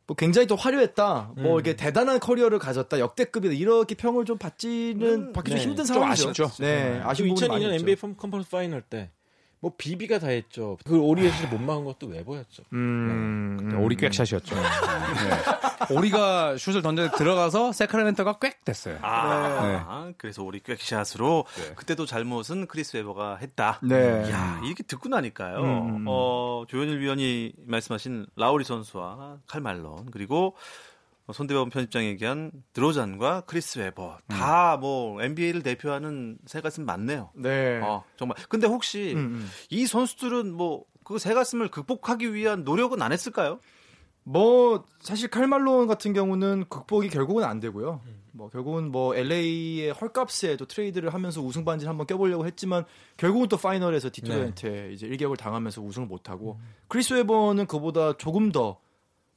뭐 0.07 0.15
굉장히 0.15 0.45
또 0.47 0.55
화려했다. 0.55 1.31
뭐 1.37 1.55
음. 1.55 1.59
이게 1.59 1.75
대단한 1.75 2.19
커리어를 2.19 2.59
가졌다. 2.59 2.99
역대급이다. 2.99 3.53
이렇게 3.55 3.95
평을 3.95 4.25
좀 4.25 4.37
받지는 4.37 5.07
음, 5.29 5.33
받기 5.33 5.51
좀 5.51 5.57
네. 5.57 5.63
힘든 5.63 5.85
좀 5.85 5.95
상황이죠. 5.95 6.29
아쉽죠. 6.29 6.63
네, 6.63 7.01
아쉬운 7.03 7.29
부분이 7.29 7.47
많이 7.47 7.65
2002년 7.65 7.73
있죠. 7.73 7.83
NBA 7.89 7.95
conference 8.17 8.49
final 8.51 8.81
때 8.83 9.09
뭐 9.65 9.73
비비가 9.75 10.19
다 10.19 10.27
했죠. 10.27 10.77
그 10.85 10.99
오리 10.99 11.20
슛 11.20 11.47
못 11.47 11.59
막은 11.59 11.85
것도 11.85 12.05
웨버였죠. 12.05 12.65
음, 12.73 13.57
음. 13.59 13.81
오리 13.81 13.97
꽥샷이었죠. 13.97 14.53
네. 14.53 14.61
오리가 15.89 16.55
슛을 16.55 16.83
던져 16.83 17.09
들어가서 17.09 17.71
새크라멘토가 17.71 18.33
꽥 18.37 18.63
됐어요. 18.63 18.99
아, 19.01 20.11
그래서 20.19 20.43
우리 20.43 20.59
꽥샷으로 20.59 21.45
그때도 21.77 22.05
잘못은 22.05 22.67
크리스 22.67 22.95
웨버가 22.97 23.37
했다. 23.37 23.79
네. 23.81 24.29
야, 24.29 24.61
이렇게 24.63 24.83
듣고 24.83 25.09
나니까요. 25.09 25.57
음, 25.57 25.95
음. 25.95 26.05
어, 26.07 26.65
조현일 26.67 26.99
위원이 26.99 27.53
말씀하신 27.65 28.27
라우리 28.35 28.63
선수와 28.63 29.39
칼 29.47 29.61
말론 29.61 30.11
그리고 30.11 30.55
손대범 31.33 31.69
편집장이 31.69 32.07
얘기한 32.07 32.51
드로잔과 32.73 33.41
크리스 33.41 33.79
웨버 33.79 34.17
다 34.27 34.77
뭐 34.79 35.21
NBA를 35.21 35.63
대표하는 35.63 36.37
새 36.45 36.61
가슴 36.61 36.85
맞네요. 36.85 37.31
네. 37.35 37.79
어, 37.81 38.03
정말. 38.17 38.37
근데 38.49 38.67
혹시 38.67 39.13
음, 39.15 39.19
음. 39.19 39.49
이 39.69 39.85
선수들은 39.87 40.53
뭐 40.53 40.85
그 40.85 41.09
새 41.09 41.33
가슴을 41.33 41.69
극복하기 41.69 42.33
위한 42.33 42.63
노력은 42.63 43.01
안 43.01 43.11
했을까요? 43.11 43.59
뭐 44.23 44.83
사실 44.99 45.29
칼말론 45.29 45.87
같은 45.87 46.13
경우는 46.13 46.65
극복이 46.69 47.09
결국은 47.09 47.43
안 47.43 47.59
되고요. 47.59 48.01
뭐 48.31 48.49
결국은 48.49 48.91
뭐 48.91 49.15
LA의 49.15 49.91
헐값에 49.91 50.57
또 50.57 50.65
트레이드를 50.65 51.13
하면서 51.13 51.41
우승 51.41 51.63
반지를 51.63 51.89
한번 51.89 52.05
껴보려고 52.07 52.45
했지만 52.45 52.83
결국은 53.17 53.47
또 53.47 53.55
파이널에서 53.55 54.09
디트로이트에 54.11 54.91
이제 54.91 55.07
일격을 55.07 55.37
당하면서 55.37 55.81
우승을 55.81 56.07
못하고 56.07 56.59
크리스 56.89 57.13
웨버는 57.13 57.67
그보다 57.67 58.17
조금 58.17 58.51
더 58.51 58.79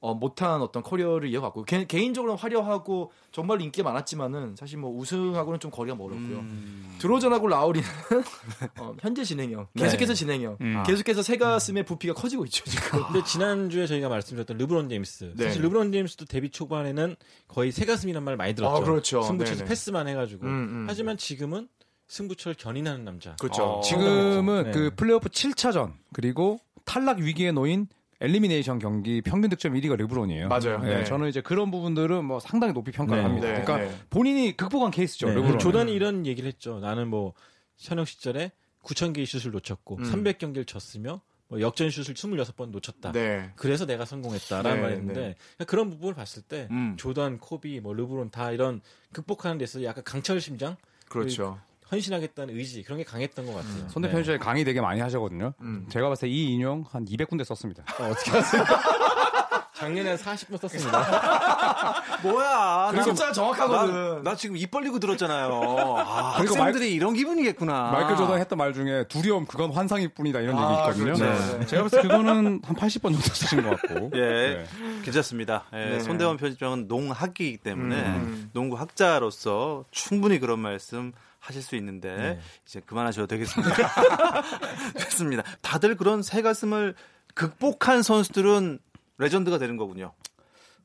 어, 0.00 0.14
못한 0.14 0.62
어떤 0.62 0.82
커리어를 0.82 1.28
이어갔고 1.28 1.64
개, 1.64 1.84
개인적으로는 1.84 2.38
화려하고 2.38 3.10
정말 3.32 3.60
인기가 3.60 3.90
많았지만은 3.90 4.54
사실 4.56 4.78
뭐 4.78 4.96
우승하고는 4.96 5.58
좀 5.58 5.72
거리가 5.72 5.96
멀었고요. 5.96 6.38
음. 6.38 6.96
드로잔하고 6.98 7.48
라우리는 7.48 7.86
어, 8.78 8.94
현재 9.00 9.24
진행형, 9.24 9.66
계속해서 9.76 10.14
진행형, 10.14 10.58
음. 10.60 10.82
계속해서 10.86 11.22
새 11.22 11.36
가슴의 11.36 11.84
부피가 11.84 12.14
커지고 12.14 12.44
있죠 12.44 12.64
지금. 12.64 13.02
근데 13.06 13.24
지난 13.24 13.70
주에 13.70 13.86
저희가 13.86 14.08
말씀드렸던 14.08 14.56
르브론 14.56 14.88
제임스. 14.88 15.32
네. 15.36 15.44
사실 15.44 15.62
르브론 15.62 15.90
제임스도 15.90 16.26
데뷔 16.26 16.50
초반에는 16.50 17.16
거의 17.48 17.72
새가슴이란 17.72 18.22
말 18.22 18.36
많이 18.36 18.54
들었죠. 18.54 18.76
아, 18.76 18.80
그렇죠. 18.80 19.22
승부처에서 19.22 19.64
네네. 19.64 19.68
패스만 19.68 20.06
해가지고. 20.06 20.46
음, 20.46 20.50
음. 20.50 20.84
하지만 20.88 21.16
지금은 21.16 21.68
승부처를 22.06 22.54
견인하는 22.56 23.04
남자. 23.04 23.34
그렇죠. 23.36 23.64
어. 23.64 23.80
지금은 23.80 24.64
네. 24.64 24.70
그 24.70 24.90
플레이오프 24.94 25.28
7차전 25.28 25.94
그리고 26.12 26.60
탈락 26.84 27.18
위기에 27.18 27.52
놓인 27.52 27.88
elimination 28.20 28.78
경기 28.78 29.22
평균 29.22 29.50
득점 29.50 29.74
1위가 29.74 29.96
르브론이에요. 29.96 30.48
맞아요. 30.48 30.78
네, 30.78 30.98
네. 30.98 31.04
저는 31.04 31.28
이제 31.28 31.40
그런 31.40 31.70
부분들은 31.70 32.24
뭐 32.24 32.40
상당히 32.40 32.72
높이 32.72 32.90
평가를 32.90 33.22
네. 33.22 33.28
합니다. 33.28 33.48
네, 33.48 33.62
그러니까 33.62 33.88
네. 33.88 33.96
본인이 34.10 34.56
극복한 34.56 34.90
케이스죠. 34.90 35.28
네. 35.28 35.34
르브론. 35.34 35.58
조던이 35.58 35.92
이런 35.92 36.26
얘기를 36.26 36.48
했죠. 36.48 36.80
나는 36.80 37.08
뭐 37.08 37.34
현역 37.76 38.08
시절에 38.08 38.52
9천 38.82 39.14
개의 39.14 39.26
슛을 39.26 39.52
놓쳤고 39.52 39.98
음. 39.98 40.02
300경기를 40.02 40.66
졌으며 40.66 41.20
뭐 41.48 41.60
역전 41.60 41.90
슛을 41.90 42.14
26번 42.14 42.70
놓쳤다. 42.70 43.12
네. 43.12 43.52
그래서 43.56 43.86
내가 43.86 44.04
성공했다라는 44.04 44.76
네, 44.76 44.82
말했는데 44.82 45.36
네. 45.58 45.64
그런 45.64 45.88
부분을 45.88 46.14
봤을 46.14 46.42
때 46.42 46.68
음. 46.70 46.96
조던, 46.98 47.38
코비, 47.38 47.80
뭐 47.80 47.94
르브론 47.94 48.30
다 48.30 48.50
이런 48.50 48.80
극복하는 49.12 49.58
데서 49.58 49.82
약간 49.84 50.04
강철 50.04 50.40
심장, 50.40 50.76
그렇죠. 51.08 51.58
헌신하겠다는 51.90 52.54
의지 52.56 52.82
그런 52.82 52.98
게 52.98 53.04
강했던 53.04 53.46
것 53.46 53.54
같아요. 53.54 53.72
음. 53.72 53.88
손대표 53.88 54.12
네. 54.12 54.16
편집에 54.18 54.38
강의 54.38 54.64
되게 54.64 54.80
많이 54.80 55.00
하셨거든요. 55.00 55.54
음. 55.60 55.86
제가 55.90 56.08
봤을 56.08 56.28
때 56.28 56.32
이 56.32 56.52
인용 56.52 56.84
한 56.92 57.04
200군데 57.06 57.42
썼습니다. 57.44 57.82
어, 57.98 58.04
어떻게 58.10 58.30
하세요? 58.32 58.62
작년에 59.74 60.16
40분 60.16 60.60
썼습니다. 60.60 62.02
뭐야? 62.22 62.90
그 62.92 63.02
숫자 63.04 63.30
정확하거든. 63.32 64.22
나, 64.24 64.30
나 64.30 64.36
지금 64.36 64.56
입 64.56 64.70
벌리고 64.72 64.98
들었잖아요. 64.98 65.94
아, 65.98 66.34
그리고 66.36 66.56
학생들이 66.56 66.92
이런 66.92 67.14
기분이겠구나. 67.14 67.92
마이클 67.92 68.16
조던 68.16 68.40
했던 68.40 68.58
말 68.58 68.72
중에 68.74 69.04
두려움 69.08 69.46
그건 69.46 69.70
환상일 69.70 70.08
뿐이다 70.14 70.40
이런 70.40 70.58
아, 70.58 70.62
얘기 70.62 70.80
있거든요. 70.80 71.26
그렇죠. 71.26 71.58
네. 71.58 71.66
제가 71.66 71.82
봤을 71.84 72.02
때 72.02 72.08
그거는 72.08 72.60
한 72.64 72.76
80번 72.76 73.02
정도 73.02 73.20
쓰신 73.20 73.62
것 73.62 73.80
같고. 73.80 74.10
예, 74.16 74.20
네. 74.20 74.64
괜찮습니다. 75.04 75.64
예, 75.72 75.76
네. 75.76 76.00
손대원 76.00 76.36
편집장은 76.38 76.88
농학이기 76.88 77.58
때문에 77.58 77.94
음. 77.94 78.50
농구 78.52 78.76
학자로서 78.76 79.84
충분히 79.92 80.40
그런 80.40 80.58
말씀 80.58 81.12
하실 81.38 81.62
수 81.62 81.76
있는데 81.76 82.16
네. 82.16 82.40
이제 82.66 82.80
그만하셔도 82.80 83.26
되겠습니다. 83.26 83.74
됐습니다. 84.98 85.42
다들 85.62 85.96
그런 85.96 86.22
새 86.22 86.42
가슴을 86.42 86.94
극복한 87.34 88.02
선수들은 88.02 88.78
레전드가 89.18 89.58
되는 89.58 89.76
거군요. 89.76 90.12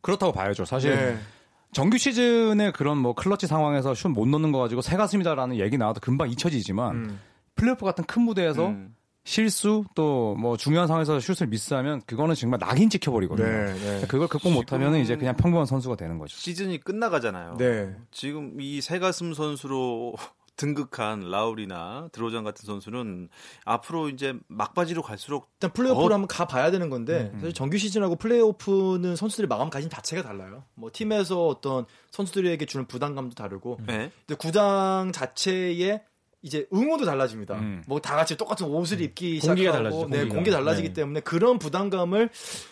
그렇다고 0.02 0.32
봐야죠. 0.32 0.66
사실 0.66 0.96
네. 0.96 1.18
정규 1.72 1.98
시즌에 1.98 2.72
그런 2.72 2.98
뭐 2.98 3.14
클러치 3.14 3.48
상황에서 3.48 3.94
슛 3.96 4.10
못 4.10 4.28
넣는 4.28 4.52
거 4.52 4.60
가지고 4.60 4.82
새 4.82 4.96
가슴이다라는 4.98 5.58
얘기 5.60 5.78
나와도 5.78 6.00
금방 6.02 6.30
잊혀지지만 6.30 6.96
음. 6.96 7.20
플레이오프 7.56 7.84
같은 7.86 8.04
큰 8.06 8.22
무대에서 8.24 8.68
음. 8.68 8.96
실수 9.26 9.86
또 9.96 10.36
뭐 10.36 10.58
중요한 10.58 10.88
상황에서 10.88 11.20
슛을 11.20 11.48
미스하면 11.48 12.02
그거는 12.06 12.36
정말 12.36 12.60
낙인 12.60 12.90
찍혀버리거든요. 12.90 13.48
네, 13.48 13.74
네. 14.02 14.08
그걸 14.08 14.28
극복 14.28 14.52
못하면 14.52 14.96
이제 14.98 15.16
그냥 15.16 15.36
평범한 15.38 15.66
선수가 15.66 15.96
되는 15.96 16.18
거죠. 16.18 16.36
시즌이 16.36 16.80
끝나가잖아요. 16.80 17.56
네. 17.58 17.96
지금 18.12 18.60
이 18.60 18.82
새가슴 18.82 19.34
선수로 19.34 20.16
등극한 20.56 21.30
라울이나 21.32 22.10
드로잔 22.12 22.44
같은 22.44 22.66
선수는 22.66 23.30
앞으로 23.66 24.10
이제 24.10 24.34
막바지로 24.48 25.02
갈수록 25.02 25.50
일단 25.56 25.72
플레이오프를 25.74 26.12
어. 26.12 26.14
한번 26.16 26.28
가봐야 26.28 26.70
되는 26.72 26.90
건데 26.90 27.32
사실 27.36 27.54
정규 27.54 27.78
시즌하고 27.78 28.16
플레이오프는 28.18 29.16
선수들의 29.16 29.48
마음가짐 29.48 29.90
자체가 29.90 30.22
달라요. 30.24 30.64
뭐 30.76 30.90
팀에서 30.94 31.48
어떤 31.48 31.86
선수들에게 32.12 32.66
주는 32.66 32.86
부담감도 32.86 33.36
다르고 33.36 33.80
네. 33.88 34.12
근데 34.28 34.36
구장 34.38 35.12
자체의 35.14 36.04
이제 36.44 36.68
응원도 36.74 37.06
달라집니다. 37.06 37.56
음. 37.56 37.84
뭐다 37.88 38.16
같이 38.18 38.36
똑같은 38.36 38.68
옷을 38.68 39.00
입기 39.00 39.40
공기가 39.40 39.72
시작하고 39.72 39.78
달라지죠, 39.78 40.08
네, 40.10 40.18
공기가. 40.18 40.36
공기 40.36 40.52
달라지기 40.52 40.88
네. 40.90 40.94
때문에 40.94 41.20
그런 41.22 41.58
부담감을 41.58 42.30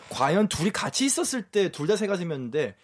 과연 0.10 0.50
둘이 0.50 0.72
같이 0.72 1.06
있었을 1.06 1.44
때 1.44 1.70
둘 1.70 1.88
다 1.88 1.96
세 1.96 2.06
가슴이었는데 2.06 2.76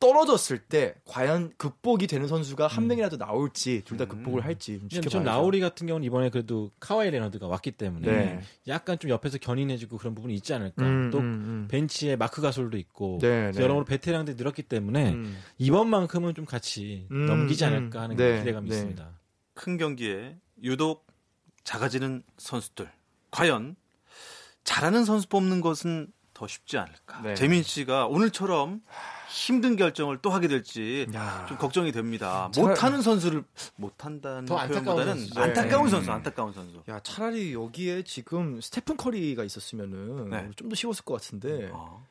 떨어졌을 0.00 0.58
때 0.58 0.94
과연 1.04 1.52
극복이 1.56 2.06
되는 2.06 2.28
선수가 2.28 2.68
한 2.68 2.86
명이라도 2.86 3.16
나올지 3.16 3.82
둘 3.84 3.98
다 3.98 4.04
극복을 4.04 4.44
할지 4.44 4.78
좀좀 4.78 5.02
지켜봐야죠. 5.02 5.24
라우리 5.28 5.58
같은 5.60 5.86
경우는 5.88 6.06
이번에 6.06 6.30
그래도 6.30 6.70
카와이 6.78 7.10
레너드가 7.10 7.48
왔기 7.48 7.72
때문에 7.72 8.06
네. 8.06 8.40
약간 8.68 8.98
좀 8.98 9.10
옆에서 9.10 9.38
견인해주고 9.38 9.98
그런 9.98 10.14
부분이 10.14 10.34
있지 10.34 10.54
않을까. 10.54 10.84
음, 10.84 11.10
또 11.10 11.18
음, 11.18 11.24
음. 11.24 11.68
벤치에 11.68 12.14
마크 12.16 12.40
가솔도 12.40 12.78
있고 12.78 13.18
네, 13.20 13.50
네. 13.50 13.60
여러모로 13.60 13.84
베테랑들이 13.86 14.36
늘었기 14.36 14.62
때문에 14.62 15.12
음. 15.14 15.36
이번만큼은 15.58 16.34
좀 16.34 16.44
같이 16.44 17.08
음, 17.10 17.26
넘기지 17.26 17.64
않을까 17.64 18.02
하는 18.02 18.14
음. 18.14 18.18
네, 18.18 18.38
기대감이 18.38 18.68
네. 18.68 18.74
있습니다. 18.76 19.18
큰 19.54 19.76
경기에 19.78 20.36
유독 20.62 21.06
작아지는 21.64 22.22
선수들. 22.36 22.88
과연 23.32 23.74
잘하는 24.62 25.04
선수 25.04 25.28
뽑는 25.28 25.60
것은 25.60 26.12
더 26.38 26.46
쉽지 26.46 26.78
않을까. 26.78 27.20
네. 27.22 27.34
재민 27.34 27.64
씨가 27.64 28.06
오늘처럼 28.06 28.80
힘든 29.28 29.74
결정을 29.74 30.18
또 30.22 30.30
하게 30.30 30.46
될지 30.46 31.08
야. 31.12 31.44
좀 31.48 31.58
걱정이 31.58 31.90
됩니다. 31.90 32.48
차- 32.54 32.60
못하는 32.60 33.02
선수를 33.02 33.42
못한다는 33.74 34.44
더 34.44 34.56
안타까운 34.56 34.84
표현보다는 34.84 35.14
선수죠. 35.18 35.40
안타까운 35.40 35.84
네. 35.86 35.90
선수, 35.90 36.12
안타까운 36.12 36.52
선수. 36.52 36.80
야 36.88 37.00
차라리 37.02 37.54
여기에 37.54 38.02
지금 38.04 38.60
스테픈 38.60 38.96
커리가 38.96 39.42
있었으면은 39.42 40.30
네. 40.30 40.48
좀더 40.54 40.76
쉬웠을 40.76 41.04
것 41.04 41.14
같은데 41.14 41.70
어. 41.72 42.06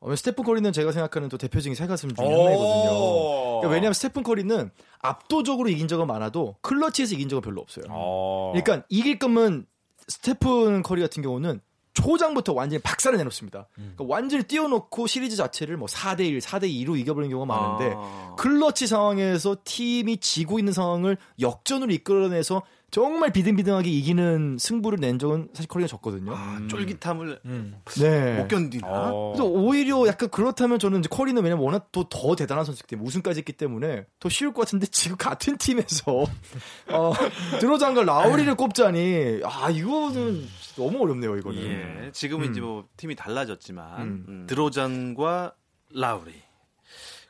어, 0.00 0.16
스테픈 0.16 0.42
커리는 0.42 0.72
제가 0.72 0.90
생각하는 0.90 1.28
또 1.28 1.38
대표적인 1.38 1.76
새 1.76 1.86
가슴 1.86 2.12
중에 2.12 2.26
하나이거든요. 2.26 3.60
그러니까 3.60 3.68
왜냐하면 3.68 3.92
스테픈 3.92 4.24
커리는 4.24 4.70
압도적으로 4.98 5.68
이긴 5.68 5.86
적은 5.86 6.08
많아도 6.08 6.56
클러치에서 6.62 7.14
이긴 7.14 7.28
적은 7.28 7.42
별로 7.42 7.60
없어요. 7.60 7.84
어. 7.88 8.52
그러니까 8.52 8.84
이길 8.88 9.20
거면 9.20 9.66
스테픈 10.08 10.82
커리 10.82 11.02
같은 11.02 11.22
경우는 11.22 11.60
초장부터 11.94 12.52
완전히 12.52 12.80
박살을 12.82 13.18
내놓습니다. 13.18 13.68
그러니까 13.74 14.04
완전히 14.06 14.44
띄워놓고 14.44 15.06
시리즈 15.06 15.36
자체를 15.36 15.76
뭐 15.76 15.88
4대1, 15.88 16.40
4대2로 16.40 16.98
이겨버리는 16.98 17.30
경우가 17.30 17.52
많은데 17.52 17.94
아. 17.96 18.34
클러치 18.38 18.86
상황에서 18.86 19.56
팀이 19.64 20.18
지고 20.18 20.58
있는 20.58 20.72
상황을 20.72 21.16
역전으로 21.40 21.92
이끌어내서 21.92 22.62
정말 22.90 23.30
비등비등하게 23.32 23.88
이기는 23.90 24.56
승부를 24.58 24.98
낸 24.98 25.18
적은 25.18 25.48
사실 25.54 25.68
커리가 25.68 25.86
적거든요. 25.86 26.34
아, 26.34 26.60
쫄깃함을 26.68 27.40
음. 27.44 27.80
네. 28.00 28.36
못 28.38 28.48
견디나? 28.48 28.86
어. 28.88 29.32
그래서 29.32 29.44
오히려 29.48 30.06
약간 30.08 30.28
그렇다면 30.30 30.78
저는 30.78 30.98
이제 31.00 31.08
커리는 31.08 31.40
왜냐면 31.42 31.64
워낙 31.64 31.92
또 31.92 32.04
더 32.08 32.34
대단한 32.34 32.64
선수기 32.64 32.88
때문에 32.88 33.06
우승까지 33.06 33.38
했기 33.38 33.52
때문에 33.52 34.06
더 34.18 34.28
쉬울 34.28 34.52
것 34.52 34.62
같은데 34.62 34.86
지금 34.88 35.16
같은 35.16 35.56
팀에서 35.58 36.24
어, 36.90 37.12
드로잔과 37.60 38.02
라우리를 38.02 38.52
꼽자니 38.56 39.40
아 39.44 39.70
이거는 39.70 40.46
너무 40.76 41.02
어렵네요 41.02 41.36
이거는. 41.36 42.06
예. 42.06 42.10
지금은 42.12 42.46
음. 42.48 42.50
이제 42.52 42.60
뭐 42.60 42.86
팀이 42.96 43.14
달라졌지만 43.14 44.02
음. 44.02 44.24
음, 44.28 44.46
드로잔과 44.48 45.54
라우리. 45.94 46.32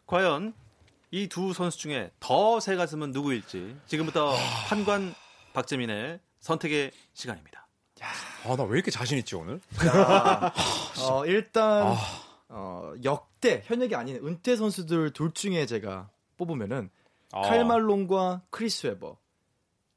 과연 0.07 0.55
이 1.13 1.29
두 1.29 1.53
선수 1.53 1.79
중에 1.79 2.11
더 2.21 2.61
새 2.61 2.77
가슴은 2.77 3.11
누구일지 3.11 3.77
지금부터 3.87 4.33
판관 4.69 5.15
박재민의 5.53 6.21
선택의 6.41 6.93
시간입니다. 7.13 7.67
아, 8.47 8.57
나 8.57 8.65
왜 8.65 8.77
이렇게 8.77 8.91
자신 8.91 9.19
있지 9.19 9.37
오늘? 9.37 9.61
어, 11.03 11.27
일단 11.27 11.95
어, 12.49 12.95
역대 13.05 13.63
현역이 13.67 13.95
아닌 13.95 14.17
은퇴 14.27 14.57
선수들 14.57 15.13
둘 15.13 15.33
중에 15.33 15.67
제가 15.67 16.09
뽑으면은 16.39 16.91
아. 17.33 17.43
칼말론과 17.43 18.43
크리스 18.51 18.87
웨버. 18.87 19.19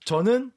저는 0.05 0.51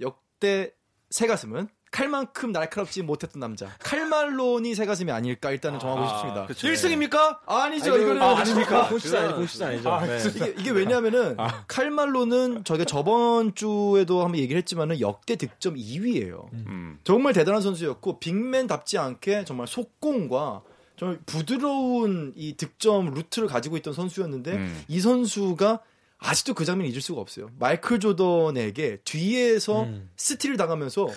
역대 0.00 0.72
새 1.10 1.26
가슴은 1.26 1.68
칼만큼 1.90 2.52
날카롭지 2.52 3.02
못했던 3.02 3.40
남자. 3.40 3.68
칼말론이 3.80 4.74
새 4.74 4.86
가슴이 4.86 5.10
아닐까 5.10 5.50
일단은 5.50 5.78
정하고 5.78 6.08
싶습니다. 6.08 6.46
그쵸. 6.46 6.68
1승입니까? 6.68 7.38
아니죠. 7.46 7.92
아이고, 7.92 8.04
이거는 8.04 8.22
아, 8.22 8.38
아닙니까? 8.38 8.88
공식도 8.88 9.18
아니죠. 9.18 9.36
공식도 9.36 9.64
아니죠. 9.64 10.00
네. 10.00 10.22
이게, 10.28 10.54
이게 10.60 10.70
왜냐면은 10.70 11.36
칼말론은 11.66 12.64
저희가 12.64 12.84
저번 12.84 13.54
주에도 13.54 14.22
한번 14.22 14.38
얘기를 14.38 14.58
했지만은 14.58 15.00
역대 15.00 15.36
득점 15.36 15.76
2위예요. 15.76 16.52
음. 16.52 16.98
정말 17.04 17.32
대단한 17.32 17.62
선수였고 17.62 18.18
big 18.18 18.40
man답지 18.40 18.98
않게 18.98 19.44
정말 19.44 19.66
속공과 19.66 20.62
정말 20.98 21.18
부드러운 21.26 22.32
이 22.36 22.56
득점 22.56 23.14
루트를 23.14 23.48
가지고 23.48 23.76
있던 23.78 23.94
선수였는데 23.94 24.52
음. 24.52 24.84
이 24.88 25.00
선수가 25.00 25.80
아직도 26.18 26.54
그 26.54 26.64
장면 26.64 26.88
잊을 26.88 27.00
수가 27.00 27.20
없어요. 27.20 27.48
마이클 27.58 28.00
조던에게 28.00 28.98
뒤에서 29.04 29.84
음. 29.84 30.10
스틸을 30.16 30.56
당하면서 30.56 31.08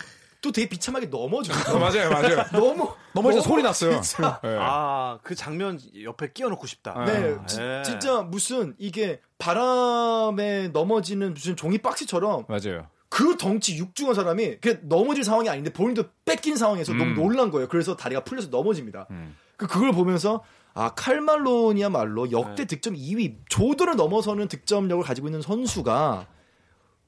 또 0.42 0.52
되게 0.52 0.68
비참하게 0.68 1.06
넘어져요. 1.08 1.56
맞아요, 1.80 2.10
맞아요. 2.10 2.44
너무 2.52 2.90
넘어져 3.14 3.38
너무 3.38 3.42
소리 3.42 3.64
났어요. 3.64 4.02
네. 4.42 4.58
아, 4.60 5.20
그 5.22 5.36
장면 5.36 5.80
옆에 6.04 6.32
끼워놓고 6.34 6.66
싶다. 6.68 7.06
네, 7.06 7.38
아, 7.40 7.46
지- 7.46 7.62
예. 7.62 7.84
진짜 7.86 8.22
무슨 8.24 8.74
이게 8.80 9.22
바람에 9.38 10.70
넘어지는 10.70 11.34
무슨 11.36 11.56
종이 11.56 11.78
박스처럼 11.78 12.46
맞아요. 12.48 12.88
그 13.10 13.38
덩치 13.38 13.78
육중한 13.78 14.16
사람이 14.16 14.58
그 14.62 14.80
넘어질 14.84 15.24
상황이 15.24 15.50
아닌데 15.50 15.72
본인도 15.72 16.06
뺏긴 16.26 16.56
상황에서 16.56 16.94
너무 16.94 17.12
음. 17.12 17.16
놀란 17.16 17.52
거예요. 17.52 17.68
그래서 17.68 17.96
다리가 17.96 18.24
풀려서 18.24 18.50
넘어집니다. 18.50 19.08
음. 19.12 19.36
그 19.58 19.68
그걸 19.68 19.92
보면서 19.92 20.44
아 20.74 20.94
칼말론이야말로 20.96 22.32
역대 22.32 22.64
네. 22.64 22.68
득점 22.68 22.96
2위 22.96 23.36
조던을 23.50 23.96
넘어서는 23.96 24.48
득점력을 24.48 25.04
가지고 25.04 25.28
있는 25.28 25.42
선수가 25.42 26.26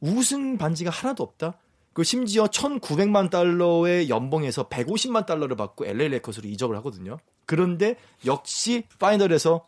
우승 0.02 0.58
반지가 0.58 0.92
하나도 0.92 1.24
없다. 1.24 1.54
그 1.94 2.04
심지어 2.04 2.46
1,900만 2.46 3.30
달러의 3.30 4.10
연봉에서 4.10 4.68
150만 4.70 5.26
달러를 5.26 5.56
받고 5.56 5.86
LA 5.86 6.10
레이커스로 6.10 6.48
이적을 6.50 6.76
하거든요. 6.78 7.18
그런데 7.46 7.96
역시 8.26 8.84
파이널에서 9.00 9.68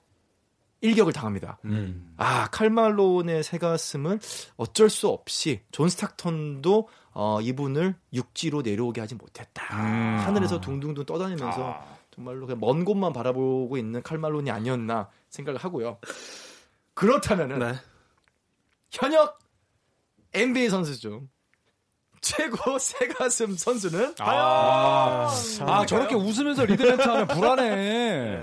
일격을 0.82 1.14
당합니다. 1.14 1.58
음. 1.66 2.14
아 2.18 2.48
칼말론의 2.50 3.44
새 3.44 3.58
가슴은 3.58 4.20
어쩔 4.58 4.90
수 4.90 5.08
없이 5.08 5.62
존 5.72 5.90
스탁턴도 5.90 6.90
어, 7.14 7.40
이분을 7.42 7.96
육지로 8.14 8.62
내려오게 8.62 9.02
하지 9.02 9.16
못했다. 9.16 9.64
음. 9.74 10.20
하늘에서 10.20 10.60
둥둥둥 10.60 11.06
떠다니면서 11.06 11.74
아. 11.74 11.96
정말로 12.12 12.46
그냥 12.46 12.60
먼 12.60 12.86
곳만 12.86 13.14
바라보고 13.14 13.78
있는 13.78 14.02
칼말론이 14.02 14.52
아니었나 14.52 15.10
생각을 15.30 15.60
하고요. 15.60 15.98
그렇다면은 16.94 17.60
네. 17.60 17.74
현역 18.92 19.40
NBA 20.34 20.70
선수 20.70 21.00
중 21.00 21.30
최고 22.26 22.78
새 22.80 23.08
가슴 23.08 23.56
선수는 23.56 24.16
아, 24.20 25.32
아 25.62 25.86
저렇게 25.86 26.16
웃으면서 26.16 26.66
lead 26.66 26.81
멘트 26.81 27.04
하면 27.04 27.28
불안해. 27.28 28.42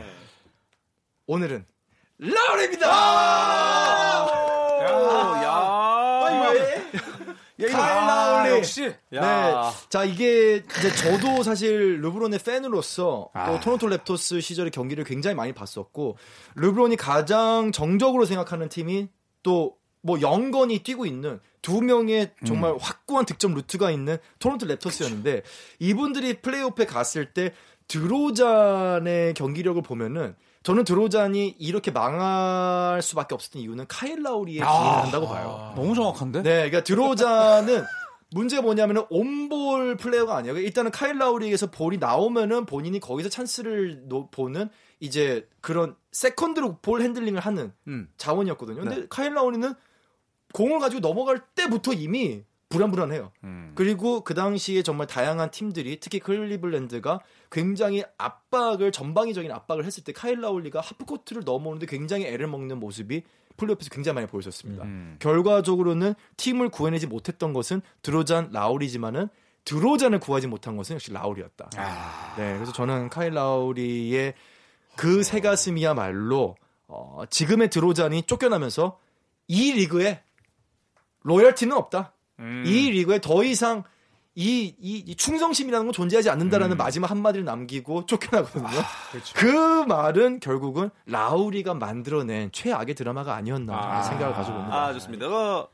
오늘은 1.27 1.67
라우립니다. 2.19 2.87
야, 2.87 2.93
야. 5.43 6.23
아니 6.25 6.59
왜? 6.59 7.73
카일 7.73 8.07
라우리. 8.07 8.51
역시. 8.59 8.95
네. 9.11 9.21
자, 9.89 10.05
이게 10.05 10.57
이제 10.79 10.95
저도 10.95 11.43
사실 11.43 12.01
르브론의 12.03 12.39
팬으로서 12.39 13.31
아. 13.33 13.51
또 13.51 13.59
토론토 13.59 13.89
랩터스 13.89 14.41
시절의 14.41 14.71
경기를 14.71 15.03
굉장히 15.03 15.35
많이 15.35 15.53
봤었고 15.53 16.17
르브론이 16.55 16.97
가장 16.97 17.73
정적으로 17.73 18.27
생각하는 18.27 18.69
팀이 18.69 19.09
또 19.43 19.77
뭐 20.03 20.21
young 20.21 20.54
gun이 20.54 20.81
뛰고 20.81 21.07
있는 21.07 21.41
두 21.63 21.81
명의 21.81 22.33
정말 22.45 22.75
확고한 22.79 23.25
득점 23.25 23.55
루트가 23.55 23.91
있는 23.91 24.19
토론토 24.41 24.67
랩터스였는데 24.67 25.43
이분들이 25.79 26.41
플레이오프에 26.43 26.87
갔을 26.87 27.33
때 27.33 27.53
드로잔의 27.89 29.35
경기력을 29.35 29.81
보면은 29.83 30.35
저는 30.63 30.85
드로잔이 30.85 31.57
이렇게 31.59 31.91
망할 31.91 33.03
수밖에 33.03 33.35
없었던 33.35 33.61
이유는 33.63 33.87
카일 33.89 34.23
라우리에 34.23 34.57
기인한다고 34.61 35.27
봐요. 35.29 35.73
너무 35.77 35.95
정확한데? 35.95 36.43
네, 36.43 36.51
그러니까 36.71 36.85
드로잔은 36.85 37.85
문제가 38.31 38.63
뭐냐면은 38.63 39.05
on-ball 39.11 39.97
player가 39.97 40.37
아니에요. 40.37 40.57
일단은 40.59 40.91
카일 40.91 41.19
라우리에게서 41.19 41.71
볼이 41.71 41.99
나오면은 41.99 42.65
본인이 42.65 42.99
거기서 43.01 43.29
찬스를 43.29 44.09
노- 44.09 44.31
보는 44.31 44.69
이제 45.01 45.49
그런 45.61 45.97
second로 46.13 46.79
ball 46.81 47.03
handling을 47.03 47.41
하는 47.41 47.73
음. 47.89 48.09
자원이었거든요. 48.17 48.81
근데 48.83 48.97
네. 49.01 49.07
카일 49.11 49.35
라우리는 49.35 49.75
공을 50.53 50.79
가지고 50.81 51.01
넘어갈 51.01 51.41
때부터 51.55 51.93
이미 51.93 52.43
불안불안해요. 52.69 53.33
음. 53.45 53.73
그리고 53.75 54.23
그 54.23 54.33
당시에 54.35 54.83
정말 54.83 55.07
다양한 55.07 55.51
팀들이 55.51 56.01
특히 56.01 56.19
클리블랜드가 56.21 57.21
굉장히 57.51 58.03
압박을 58.17 58.93
전방위적인 58.93 59.51
압박을 59.53 59.85
했을 59.85 60.05
때 60.05 60.13
카일 60.13 60.41
라우리가 60.41 60.81
하프코트를 60.81 61.43
넘어오는데 61.45 61.87
굉장히 61.87 62.27
애를 62.27 62.47
먹는 62.47 62.81
모습이 62.81 63.23
플레이오프에서 63.59 63.91
굉장히 63.91 64.15
많이 64.15 64.27
보여졌습니다. 64.27 64.85
음. 64.85 65.17
결과적으로는 65.19 66.15
팀을 66.39 66.71
구해내지 66.71 67.07
못했던 67.07 67.53
것은 67.53 67.83
드로잔 68.01 68.49
라우리지만은 68.53 69.29
드로잔을 69.67 70.19
구하지 70.19 70.47
못한 70.47 70.77
것은 70.77 70.95
역시 70.95 71.13
라우리였다. 71.13 71.71
아. 71.77 72.35
네, 72.39 72.55
그래서 72.55 72.73
저는 72.73 73.11
카일 73.11 73.35
라우리의 73.35 74.35
그 74.97 75.23
새 75.23 75.41
가슴이야말로 75.41 76.57
어, 76.89 77.23
지금의 77.31 77.71
드로잔이 77.71 78.23
쫓겨나면서 78.25 78.99
이 79.49 79.73
리그에 79.73 80.23
로열티는 81.25 81.77
없다. 81.77 82.13
음. 82.41 82.65
이 82.67 82.91
리그에 82.91 83.21
더 83.21 83.45
이상 83.45 83.85
이, 84.35 84.75
이, 84.81 84.97
이 85.07 85.15
충성심이라는 85.15 85.87
건 85.87 85.93
존재하지 85.93 86.31
않는다라는 86.31 86.77
음. 86.77 86.79
마지막 86.79 87.11
한마디를 87.11 87.45
남기고 87.45 88.07
쫓겨나거든요. 88.07 88.67
그렇죠. 89.11 89.35
그 89.37 89.85
말은 89.87 90.41
결국은 90.41 90.91
라우리가 91.07 91.75
만들어낸 91.75 92.51
최악의 92.51 92.95
드라마가 92.95 93.35
아니었나 93.35 93.75
아. 93.75 94.03
생각을 94.03 94.35
가지고 94.35 94.57
있습니다. 94.57 94.77
아 94.77 94.93
좋습니다. 94.95 95.27
어, 95.27 95.69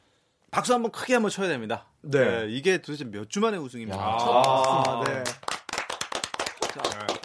박수 0.50 0.74
한번 0.74 0.90
크게 0.90 1.12
한번 1.14 1.30
쳐야 1.30 1.46
됩니다. 1.48 1.87
네. 2.02 2.46
이게 2.48 2.78
도대체 2.82 3.04
몇 3.04 3.28
주 3.28 3.38
만에 3.40 3.56
우승입니까? 3.58 3.98
아, 4.00 5.04
네. 5.06 5.22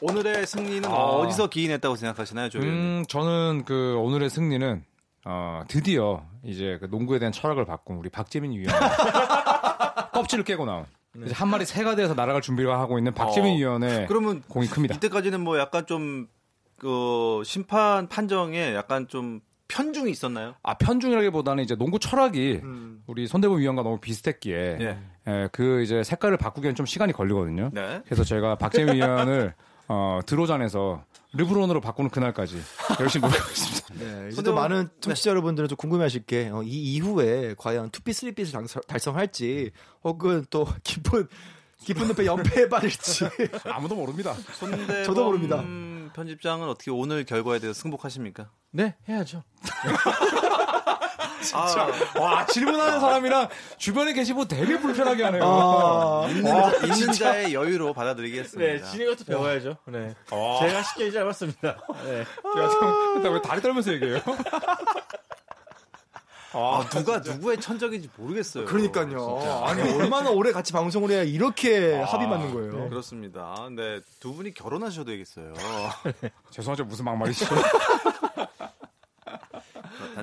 오늘의 0.01 0.45
승리는 0.45 0.89
아. 0.89 0.93
어디서 0.93 1.47
기인했다고 1.47 1.95
생각하시나요, 1.95 2.49
조현? 2.49 2.67
음, 2.67 3.05
저는 3.07 3.63
그 3.65 3.95
오늘의 3.97 4.29
승리는 4.29 4.83
어, 5.25 5.63
드디어 5.67 6.23
이제 6.43 6.77
그 6.81 6.85
농구에 6.85 7.19
대한 7.19 7.31
철학을 7.31 7.65
바꾼 7.65 7.97
우리 7.97 8.09
박재민 8.09 8.51
위원 8.51 8.67
껍질을 10.13 10.43
깨고 10.43 10.65
나온 10.65 10.85
이제 11.23 11.33
한 11.33 11.47
마리 11.47 11.65
새가 11.65 11.95
돼서 11.95 12.13
날아갈 12.13 12.41
준비를 12.41 12.71
하고 12.71 12.97
있는 12.97 13.13
박재민 13.13 13.53
어, 13.53 13.57
위원의 13.57 14.07
그러면 14.09 14.41
공이 14.47 14.67
큽니다. 14.67 14.95
이때까지는 14.95 15.41
뭐 15.41 15.57
약간 15.57 15.85
좀 15.85 16.27
그 16.83 17.41
심판 17.45 18.09
판정에 18.09 18.75
약간 18.75 19.07
좀 19.07 19.39
편중이 19.69 20.11
있었나요? 20.11 20.55
아 20.63 20.73
편중이라기보다는 20.73 21.63
이제 21.63 21.75
농구 21.77 21.97
철학이 21.97 22.59
음. 22.61 23.01
우리 23.07 23.25
손대범 23.25 23.57
위원과 23.59 23.83
너무 23.83 23.99
비슷했기에 23.99 24.77
예. 24.81 24.97
예, 25.27 25.49
그 25.53 25.81
이제 25.81 26.03
색깔을 26.03 26.35
바꾸기엔 26.35 26.75
좀 26.75 26.85
시간이 26.85 27.13
걸리거든요. 27.13 27.69
네. 27.71 28.01
그래서 28.05 28.25
제가 28.25 28.55
박재민 28.55 28.95
위원을 28.95 29.53
어, 29.87 30.19
드로잔에서 30.25 31.03
르브론으로 31.33 31.81
바꾸는 31.81 32.09
그날까지 32.09 32.61
열심히 32.99 33.27
노력하겠습니다. 33.27 33.87
네, 33.99 34.29
이제 34.31 34.41
또 34.43 34.53
많은 34.53 34.89
청취자 35.01 35.31
여러분들은 35.31 35.67
좀 35.69 35.75
궁금해하실 35.77 36.25
게, 36.25 36.49
어, 36.49 36.61
이 36.63 36.69
이후에 36.95 37.55
과연 37.57 37.89
투핏, 37.91 38.15
쓰리핏을 38.15 38.51
당- 38.51 38.67
달성할지, 38.87 39.71
혹은 40.03 40.45
또 40.49 40.67
깊은, 40.83 41.27
깊은 41.85 42.07
늪에 42.09 42.25
연패에 42.25 42.69
빠질지. 42.69 43.25
아무도 43.65 43.95
모릅니다. 43.95 44.33
손대범 44.59 45.03
저도 45.03 45.25
모릅니다. 45.25 45.63
편집장은 46.13 46.67
어떻게 46.69 46.91
오늘 46.91 47.25
결과에 47.25 47.59
대해서 47.59 47.79
승복하십니까? 47.81 48.51
네, 48.71 48.95
해야죠. 49.09 49.43
아, 51.53 51.87
와 52.19 52.45
질문하는 52.45 52.99
사람이랑 52.99 53.49
주변에 53.77 54.13
계시고 54.13 54.47
되게 54.47 54.79
불편하게 54.79 55.23
하네요. 55.23 55.43
아, 55.43 56.27
있는, 56.29 56.43
자, 56.45 56.85
있는 56.85 57.13
자의 57.13 57.53
여유로 57.53 57.93
받아들이겠습니다. 57.93 58.71
네, 58.85 58.91
지는 58.91 59.07
것도 59.07 59.25
배워야죠. 59.25 59.77
네. 59.87 60.13
제가 60.29 60.83
쉽게 60.83 61.05
얘기 61.05 61.17
해봤습니다. 61.17 61.77
네. 62.05 62.19
야, 62.21 63.29
왜 63.29 63.41
다리 63.41 63.61
떨면서 63.61 63.93
얘기해요? 63.93 64.19
아, 66.55 66.87
누가 66.91 67.17
누구의 67.17 67.59
천적인지 67.59 68.09
모르겠어요. 68.15 68.65
그러니까요. 68.65 69.39
진짜. 69.41 69.61
아니, 69.65 69.81
얼마나 69.93 70.29
오래 70.29 70.51
같이 70.51 70.71
방송을 70.71 71.09
해야 71.09 71.23
이렇게 71.23 71.95
합이 71.99 72.27
맞는 72.27 72.53
거예요. 72.53 72.89
그렇습니다. 72.89 73.55
근데 73.65 74.01
두 74.19 74.33
분이 74.33 74.53
결혼하셔도 74.53 75.09
되겠어요. 75.11 75.53
죄송하죠 76.51 76.85
무슨 76.85 77.05
막말이시죠? 77.05 77.55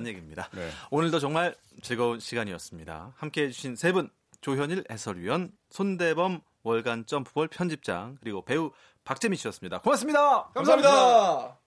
그렇다는 0.00 0.08
얘기입니다. 0.08 0.48
네. 0.52 0.70
오늘도 0.90 1.18
정말 1.20 1.54
즐거운 1.82 2.18
시간이었습니다. 2.18 3.14
함께 3.16 3.44
해주신 3.44 3.76
세 3.76 3.92
분, 3.92 4.10
조현일 4.40 4.84
해설위원, 4.90 5.52
손대범 5.70 6.40
월간 6.62 7.06
점프볼 7.06 7.48
편집장, 7.48 8.16
그리고 8.20 8.44
배우 8.44 8.72
박재민 9.04 9.36
씨였습니다. 9.36 9.80
고맙습니다. 9.80 10.48
감사합니다. 10.54 11.58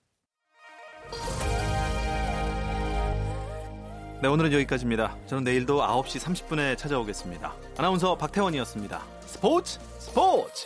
네, 4.21 4.27
오늘은 4.29 4.53
여기까지입니다. 4.53 5.17
저는 5.25 5.43
내일도 5.43 5.81
9시 5.81 6.19
30분에 6.19 6.77
찾아오겠습니다. 6.77 7.53
아나운서 7.77 8.17
박태원이었습니다. 8.17 9.01
스포츠 9.25 9.79
스포츠! 9.99 10.65